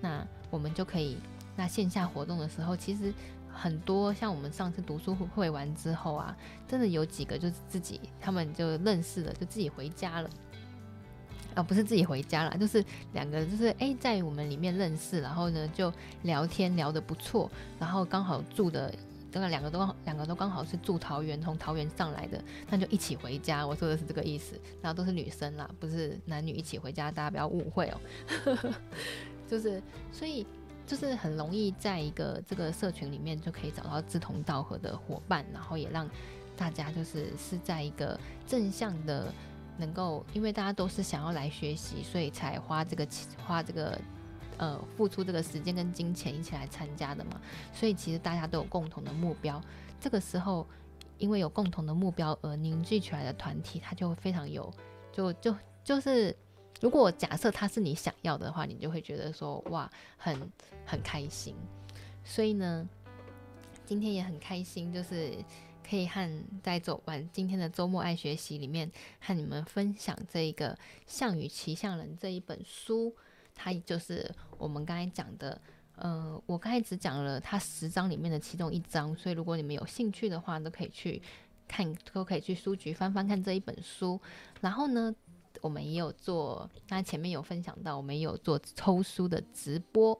[0.00, 1.18] 那我们就可以，
[1.56, 3.12] 那线下活动的时候，其实
[3.52, 6.36] 很多像我们上次读书会完之后啊，
[6.68, 10.30] 真的有几个就是自己他们就认识了，就自己回家了。
[11.58, 12.84] 啊，不是自己回家了，就是
[13.14, 15.92] 两个，就是哎，在我们里面认识，然后呢就
[16.22, 17.50] 聊天聊得不错，
[17.80, 18.94] 然后刚好住的，
[19.32, 22.40] 这个两个都两个都刚好是住桃园，从桃园上来的，
[22.70, 23.66] 那就一起回家。
[23.66, 28.72] 我说的是这个意思，然后都是女生啦，不是男女一起回家，大家不要误会哦。
[29.50, 29.82] 就是
[30.12, 30.46] 所以
[30.86, 36.08] 就是很容易在一个这个社群里面就可以找到志同道合的伙伴，然后也让
[36.56, 39.26] 大家就是是在一个正向的。
[39.78, 43.08] 能够，因为大家都是想要来学习，所以才花这个
[43.46, 43.98] 花这个
[44.58, 47.40] 呃付出这个时间跟金钱一起来参加的嘛。
[47.72, 49.62] 所以其实大家都有共同的目标。
[50.00, 50.66] 这个时候，
[51.16, 54.72] 因为有共同的目标而凝聚起来的团体，它就会非常有，
[55.12, 56.36] 就就就是，
[56.80, 60.52] 如果假设它是你想要的话，你就会觉得说哇，很
[60.84, 61.54] 很开心。
[62.24, 62.88] 所以呢，
[63.86, 65.32] 今天也很开心，就是。
[65.88, 70.74] 可以和在走完今天的周末爱学习里面，和你们分享这一个
[71.06, 73.14] 《项羽骑象人》这一本书，
[73.54, 75.60] 它就是我们刚才讲的。
[76.00, 81.20] 呃，我刚才只讲了它十章里面的其中一章，所以如果你们有兴趣的话，都可以去
[81.66, 84.20] 看，都可以去书局翻翻看这一本书。
[84.60, 85.12] 然后呢，
[85.60, 90.10] 我们也有做，那前面有分享到，我们也有做抽书的直播，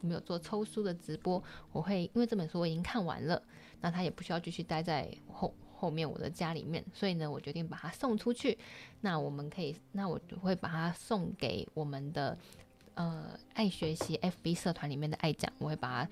[0.00, 1.40] 我们有做抽书的直播。
[1.70, 3.40] 我会因为这本书我已经看完了。
[3.80, 8.58] 那他也不需要继续待在后后面我的家里面，所以呢，我决定把它送出去。
[9.00, 12.36] 那我们可以，那我会把它送给我们的
[12.94, 16.10] 呃爱学习 FB 社团里面的爱讲，我会把它，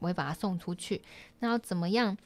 [0.00, 1.00] 我会把它送出去。
[1.38, 2.16] 那要怎么样？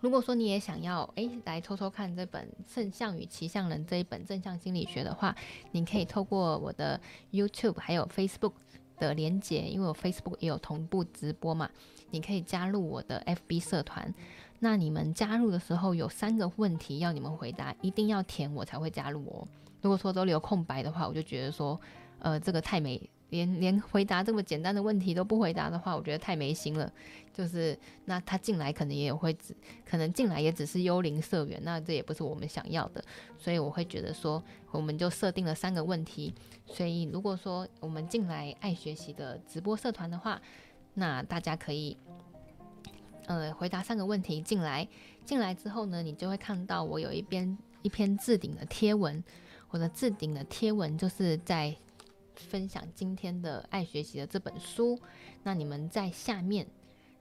[0.00, 5.34] 如果说你也想要哎来抽抽看这本《圣象与骑象人》这一本正向心理学的话，
[5.70, 7.00] 你可以透过我的
[7.32, 8.52] YouTube 还有 Facebook
[8.98, 11.70] 的连结，因为我 Facebook 也有同步直播嘛。
[12.10, 14.12] 你可以加入我的 FB 社团，
[14.60, 19.46] 那你们加入的时候有三个问题要你们回答，一定要填我才会加入哦。
[19.82, 21.78] 如果说都留空白的话，我就觉得说，
[22.20, 22.98] 呃，这个太没，
[23.28, 26.90] 连连回答这么简单的问题都不回答的话，我觉得太没心了。
[27.34, 33.04] 就是那他进来可能也会只，可能进来也只是幽灵社员，那这也不是我们想要的。
[33.36, 36.32] 所以我会觉得说，我们就设定了三个问题。
[36.64, 40.40] 所以如果说我们进来爱学习的直播社团的话，
[40.94, 41.96] 那大家可以，
[43.26, 44.88] 呃，回答三个问题进来。
[45.24, 49.22] 进来之后呢，你就会看到我有一篇一篇置顶的贴文。
[49.70, 51.74] 我的置顶的贴文就是在
[52.36, 54.98] 分享今天的爱学习的这本书。
[55.42, 56.66] 那你们在下面，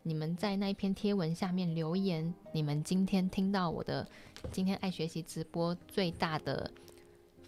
[0.04, 4.08] 你们在那一篇贴文下面留言，你们今天听到我的
[4.52, 6.70] 今天爱学习直播最大的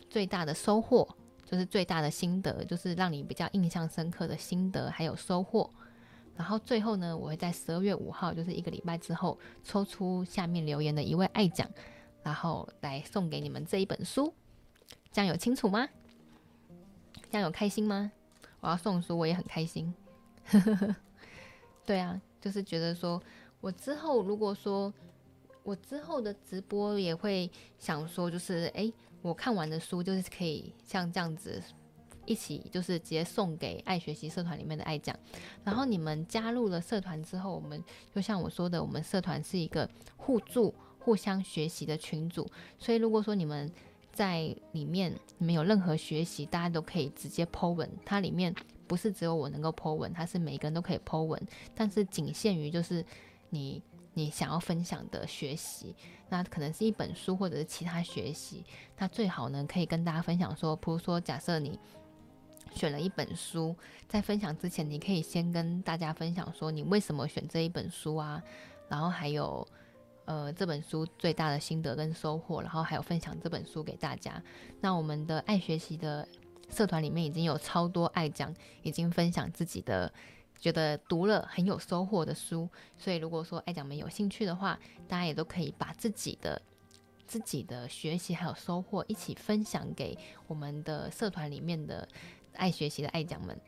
[0.10, 1.08] 最大的收获，
[1.44, 5.70] 就是最大的心得，就是让你比较印象深刻的心得还有收获。
[6.36, 11.70] 然后最后呢，我会在十二月五号，就是一个礼拜之后，抽出下面留言的一位爱奖，
[12.24, 14.34] 然后来送给你们这一本书。
[15.12, 15.88] 这样有清楚吗？
[17.32, 18.12] 这样有开心吗？
[18.60, 19.94] 我要送书，我也很开心。
[21.86, 23.22] 对啊，就是觉得说，
[23.62, 24.94] 我之后如果说
[25.64, 31.64] 我之后的直播也会想说，就是诶，我看完的书就是可以像这样子。
[32.26, 35.18] 一起就是直接送给爱学习社团里面的爱讲，
[35.64, 42.50] 然后你们加入了社团之后，我们就像我说的，我们社团是一个互助、互相学习的群组，
[42.80, 43.72] 所以如果说你们
[44.12, 47.90] 在里面你们有任何学习，大家都可以直接 po 文。
[48.06, 48.54] 它里面
[48.88, 51.42] 不是只有我能够 po 文，它是每个人都可以 po 文，
[51.74, 53.06] 但是仅限于就是
[53.50, 53.82] 你
[54.14, 55.94] 你想要分享的学习，
[56.30, 58.64] 那可能是一本书或者是其他学习，
[58.98, 61.78] 那最好呢可以跟大家分享说，比如说假设你
[62.76, 63.76] 选了一本书，
[64.08, 68.42] 在分享之前，你可以先跟大家分享说你为什么选这一本书啊，
[68.88, 69.68] 然后还有
[70.26, 74.42] 呃这本书最大的心得跟收获，然后还有分享这本书给大家。
[74.82, 76.28] 那我们的爱学习的
[76.70, 78.54] 社团里面已经有超多爱讲，
[78.84, 80.12] 已经分享自己的。
[80.58, 82.68] 觉得读了很有收获的书，
[82.98, 86.60] 所以如果说爱讲们有兴趣的话，大家也都可以把自己的
[87.28, 90.18] 自己的学习还有收获一起分享给
[90.48, 92.08] 我们的社团里面的
[92.56, 93.60] 爱学习的爱讲们。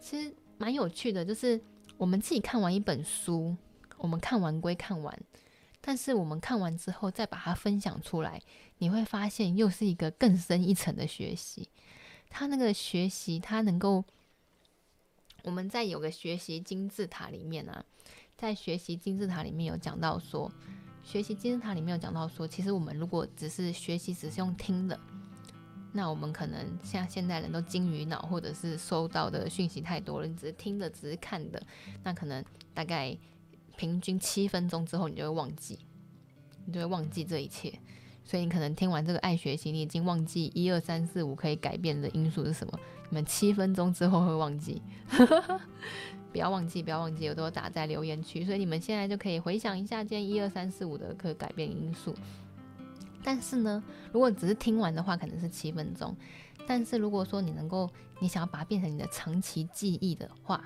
[0.00, 1.60] 其实蛮有趣的，就是
[1.96, 3.56] 我们自己看完一本书，
[3.98, 5.18] 我们看完归看完，
[5.80, 8.40] 但是我们看完之后再把它分享出来，
[8.78, 11.68] 你会发现又是一个更深一层的学习。
[12.28, 14.04] 他那个学习，他能够。
[15.42, 17.82] 我们在有个学习金字塔里面啊，
[18.36, 20.52] 在学习金字塔里面有讲到说，
[21.02, 25.00] 学习金字塔里面有讲到说，其实我们如果只是学习，只是用听的，
[25.92, 31.60] 那我们可能像现代人都金鱼脑，或者是收到的讯息太多了，你只是听的，只是看的，
[32.04, 33.16] 那可能大概
[33.76, 35.78] 平均七分钟之后，你就会忘记，
[36.64, 37.72] 你就会忘记这一切。
[38.22, 42.78] 所以你可能听完这个爱学习，你已经忘记一二三四五可以改变的因素是什么？
[43.08, 44.80] 你们七分钟之后会忘记，
[46.30, 48.44] 不要忘记，不要忘记，我都打在留言区。
[48.44, 52.14] 所以你们现在就可以回想一下，今天一二三四五的可改变因素。
[53.22, 56.16] 但是呢，如果只是听完的话，可能是七分钟。
[56.66, 60.62] 但是如果说你能够，你想要把它变成你的长期记忆的话，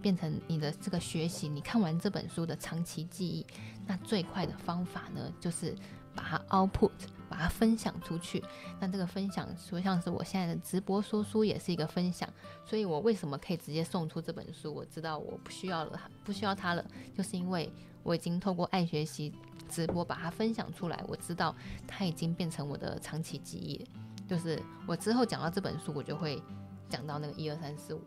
[0.00, 3.46] 变成你的这个学习，你看完这本书的长期记忆，
[3.86, 5.74] 那最快的方法呢，就是。
[6.14, 6.90] 把它 output，
[7.28, 8.42] 把它分享出去。
[8.80, 12.28] 那这个分享，说像是我现在的直播说书也是一个分享。
[12.64, 14.74] 所以我为什么可以直接送出这本书？
[14.74, 17.70] 我知道我不需要了，不需要它了，就是因为
[18.02, 19.32] 我已经透过爱学习
[19.68, 21.02] 直播把它分享出来。
[21.06, 21.54] 我知道
[21.86, 23.86] 它已经变成我的长期记忆，
[24.26, 26.42] 就是我之后讲到这本书，我就会
[26.88, 28.00] 讲到那个一二三四五。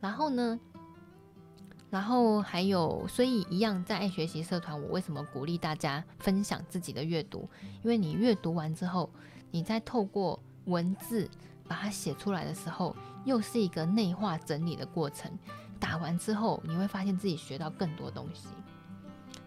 [0.00, 0.58] 然后呢？
[1.92, 7.46] 然后还有，所以一样在爱学习社团，我为什么鼓励大家分享自己的阅读？
[7.82, 9.10] 因为你阅读完之后，
[9.50, 11.28] 你再透过文字
[11.68, 12.96] 把它写出来的时候，
[13.26, 15.30] 又是一个内化整理的过程。
[15.78, 18.48] 打完之后，你会发现自己学到更多东西。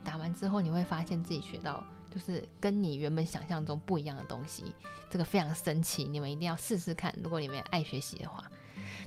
[0.03, 4.65] 打完之后，你会发现自己学到就是跟你原本想象中不一样的东西，
[5.09, 6.03] 这个非常神奇。
[6.03, 8.43] 你们一定要试试看，如果你们爱学习的话。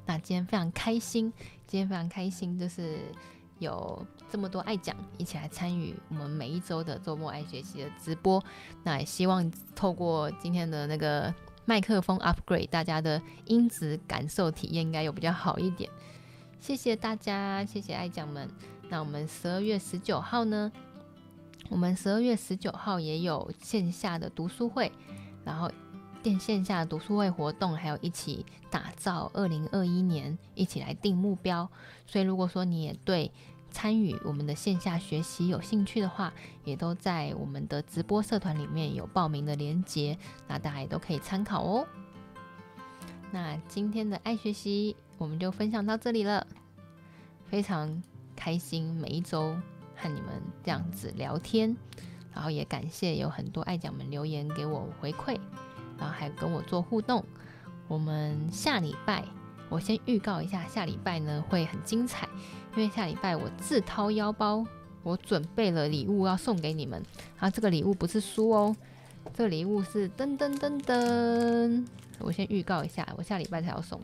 [0.09, 1.31] 那今天非常开心，
[1.67, 2.99] 今天非常开心，就是
[3.59, 8.43] 有这么多爱讲一起来参与我们每一周的周末爱学习的直播。
[8.83, 11.33] 那也希望透过今天的那个
[11.67, 15.91] 麦克风 upgrade，大家的音质感受体验应该有比较好一点。
[16.59, 18.49] 谢谢大家，谢谢爱讲们。
[18.89, 20.73] 那我们十二月十九号呢？
[21.69, 24.91] 我们十二月十九号也有线下的读书会，
[25.45, 25.71] 然后。
[26.23, 31.69] 电线下读书会活动，还有一起打造二零二一年，一起来定目标。
[32.07, 33.31] 所以，如果说你也对
[33.71, 36.33] 参与我们的线下学习有兴趣的话，
[36.65, 40.19] 也都在我们的直播社团里面有报名的连接，
[40.49, 41.87] 那大家也都可以参考哦。
[43.31, 46.47] 那今天的爱学习我们就分享到这里了，
[47.47, 48.03] 非常
[48.35, 49.57] 开心每一周
[49.95, 51.77] 和你们这样子聊天，
[52.35, 55.39] 然后也感谢有很多爱讲们留言给我回馈。
[55.99, 57.25] 然后还跟我做互动。
[57.89, 59.25] 我们下礼拜，
[59.71, 62.29] 我先预告一下，下礼拜呢会很精彩，
[62.77, 64.63] 因为下礼拜我自掏腰包，
[65.03, 67.03] 我准备了礼物要送给你们。
[67.39, 68.77] 然后这个礼物不是书哦，
[69.33, 71.87] 这个礼物是噔噔噔噔。
[72.19, 73.99] 我先预告一下，我下礼拜才要送。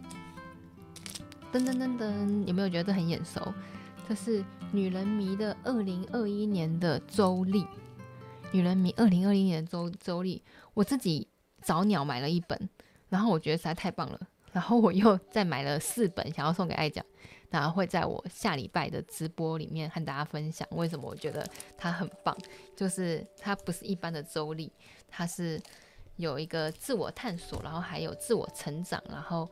[1.53, 3.53] 噔噔噔噔，有没有觉得很眼熟？
[4.09, 4.43] 这是
[4.73, 7.67] 女人迷的二零二一年的周历，
[8.51, 10.43] 女人迷二零二一年的周周历，
[10.73, 11.29] 我自己。
[11.65, 12.69] 早鸟买了一本，
[13.09, 14.21] 然后我觉得实在太棒了，
[14.53, 17.05] 然后我又再买了四本，想要送给爱讲，
[17.51, 21.45] 然后会在我下礼拜的直播里面和大家分享为什么我觉得
[21.77, 22.37] 它很棒。
[22.77, 24.71] 就是它不是一般的周历，
[25.09, 25.61] 它是
[26.17, 29.51] 有一个自我探索，然后还有自我成长，然后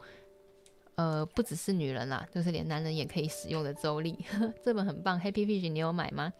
[0.96, 4.24] 呃不只是女人啦，就是连男人也可以使用的周历。
[4.62, 6.32] 这本很棒，Happy Fish，你有买吗？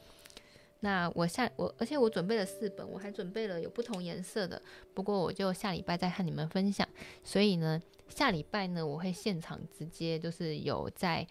[0.84, 4.60] 那我下我，而且我准备了四本，我还准备了有不同颜色的，
[4.92, 6.86] 不过我就下礼拜再和你们分享。
[7.22, 11.24] 所以呢，下礼拜呢，我会现场直接就是有在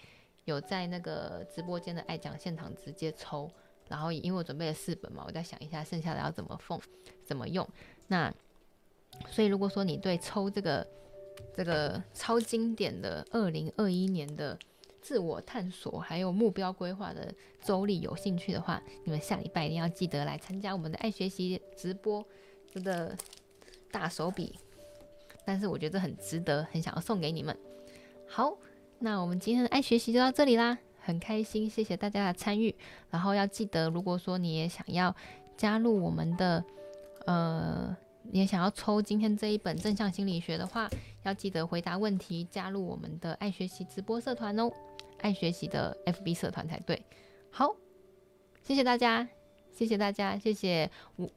[0.45, 3.51] 有在那个直播间的爱讲现场直接抽，
[3.89, 6.79] 然后因为我准备了四本嘛，我再想一下剩下的要怎么放
[7.25, 7.67] 怎么用。
[8.07, 8.33] 那
[9.29, 10.87] 所以如果说你对抽这个
[11.53, 14.57] 这个超经典的二零二一年的
[15.01, 17.33] 自我探索还有目标规划的
[17.63, 22.23] 周历有兴趣的话，你们下礼拜一定要记得来参加我们的爱学习直播，
[22.71, 23.17] 真的
[23.91, 24.57] 大手笔，
[25.43, 27.57] 但是我觉得很值得，很想要送给你们。
[28.27, 28.55] 好，
[28.99, 32.73] 那我们今天的爱学习就到这里啦，很开心，谢谢大家的参与。
[33.09, 35.13] 然后要记得，如果说你也想要
[35.57, 36.63] 加入我们的，
[37.25, 40.89] 呃，你也想要抽今天这一本正向心理学的话，
[41.23, 44.71] 要记得回答问题，加入我们的爱学习直播社团哦，
[45.21, 47.01] 爱学习的 FB 社团才对。
[47.49, 47.75] 好，
[48.63, 49.27] 谢谢大家，
[49.71, 50.89] 谢谢大家，谢谢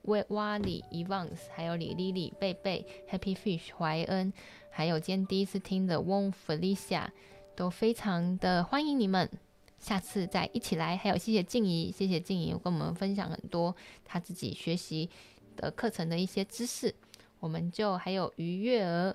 [0.02, 4.32] 瓦瓦里、Evans，还有李丽丽、贝贝、Happy Fish、怀恩。
[4.70, 7.06] 还有今天第一次听的翁 Felicia
[7.54, 9.30] 都非常的欢迎你们，
[9.78, 10.96] 下次再一起来。
[10.96, 13.74] 还有谢谢静怡，谢谢静怡跟我们分享很多
[14.04, 15.08] 他自己学习
[15.56, 16.92] 的课程的一些知识。
[17.38, 19.14] 我们就还有于月儿，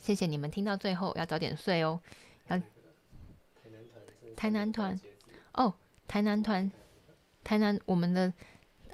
[0.00, 1.98] 谢谢你们听到最后要早点睡哦。
[2.48, 2.60] 要
[4.42, 5.00] 台南团
[5.52, 5.72] 哦，
[6.08, 6.68] 台南团，
[7.44, 8.32] 台南我们的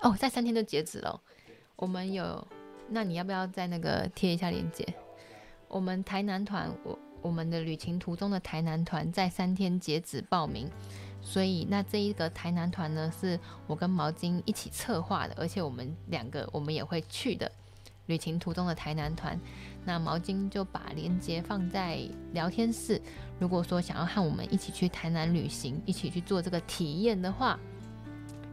[0.02, 1.18] 哦，在三天就截止了。
[1.76, 2.46] 我们有，
[2.90, 4.86] 那你要不要在那个贴一下链接？
[5.66, 10.70] 我们台南团，我我们的旅行途中的台南团在三天截止报名，
[11.22, 17.50] 所以那这一个台南团呢，是我跟毛巾一起策划的，而且我们两个我们也会去的
[18.04, 19.40] 旅行途中的台南团。
[19.86, 23.00] 那毛巾就把链接放在聊天室，
[23.38, 27.58] 如果说想要和我们一起去台南旅行，一起去做这个体验的话，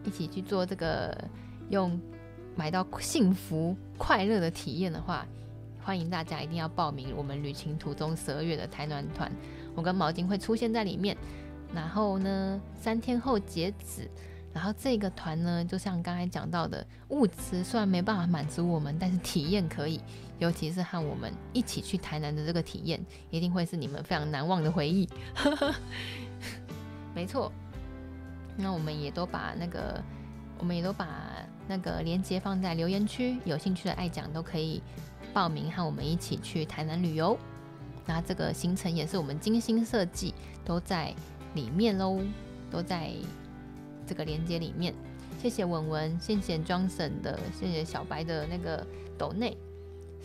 [0.03, 1.17] 一起去做这个
[1.69, 1.99] 用
[2.55, 5.25] 买到幸福快乐的体验的话。
[5.81, 9.31] 欢迎大家一定要报名我们旅行途中十二月的台南团，
[9.75, 11.15] 我跟毛巾会出现在里面。
[11.73, 14.09] 然后呢，三天后截止。
[14.55, 19.99] 然后这个团呢，就像刚才讲到的，物资虽然没办法满足我们，但是体验可以。
[20.39, 25.07] 尤其是和我们一起去台南的这个体验，一定会是你们非常难忘的回忆。
[27.13, 27.51] 没错。
[28.57, 30.01] 那我们也都把那个，
[30.57, 31.07] 我们也都把
[31.67, 34.81] 那个链接放在留言区，有兴趣的爱讲都可以。
[35.33, 37.37] 报名和我们一起去台南旅游，
[38.05, 40.33] 那这个行程也是我们精心设计，
[40.63, 41.13] 都在
[41.55, 42.21] 里面喽，
[42.71, 43.11] 都在
[44.07, 44.93] 这个链接里面。
[45.41, 48.85] 谢谢文文，谢谢庄婶的，谢谢小白的那个
[49.17, 49.57] 抖内。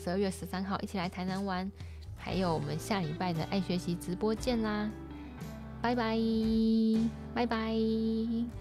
[0.03, 1.71] 十二月十三号一起来台南玩，
[2.17, 4.91] 还有我们下礼拜的爱学习直播见啦，
[5.83, 6.17] 拜拜，
[7.35, 8.60] 拜拜。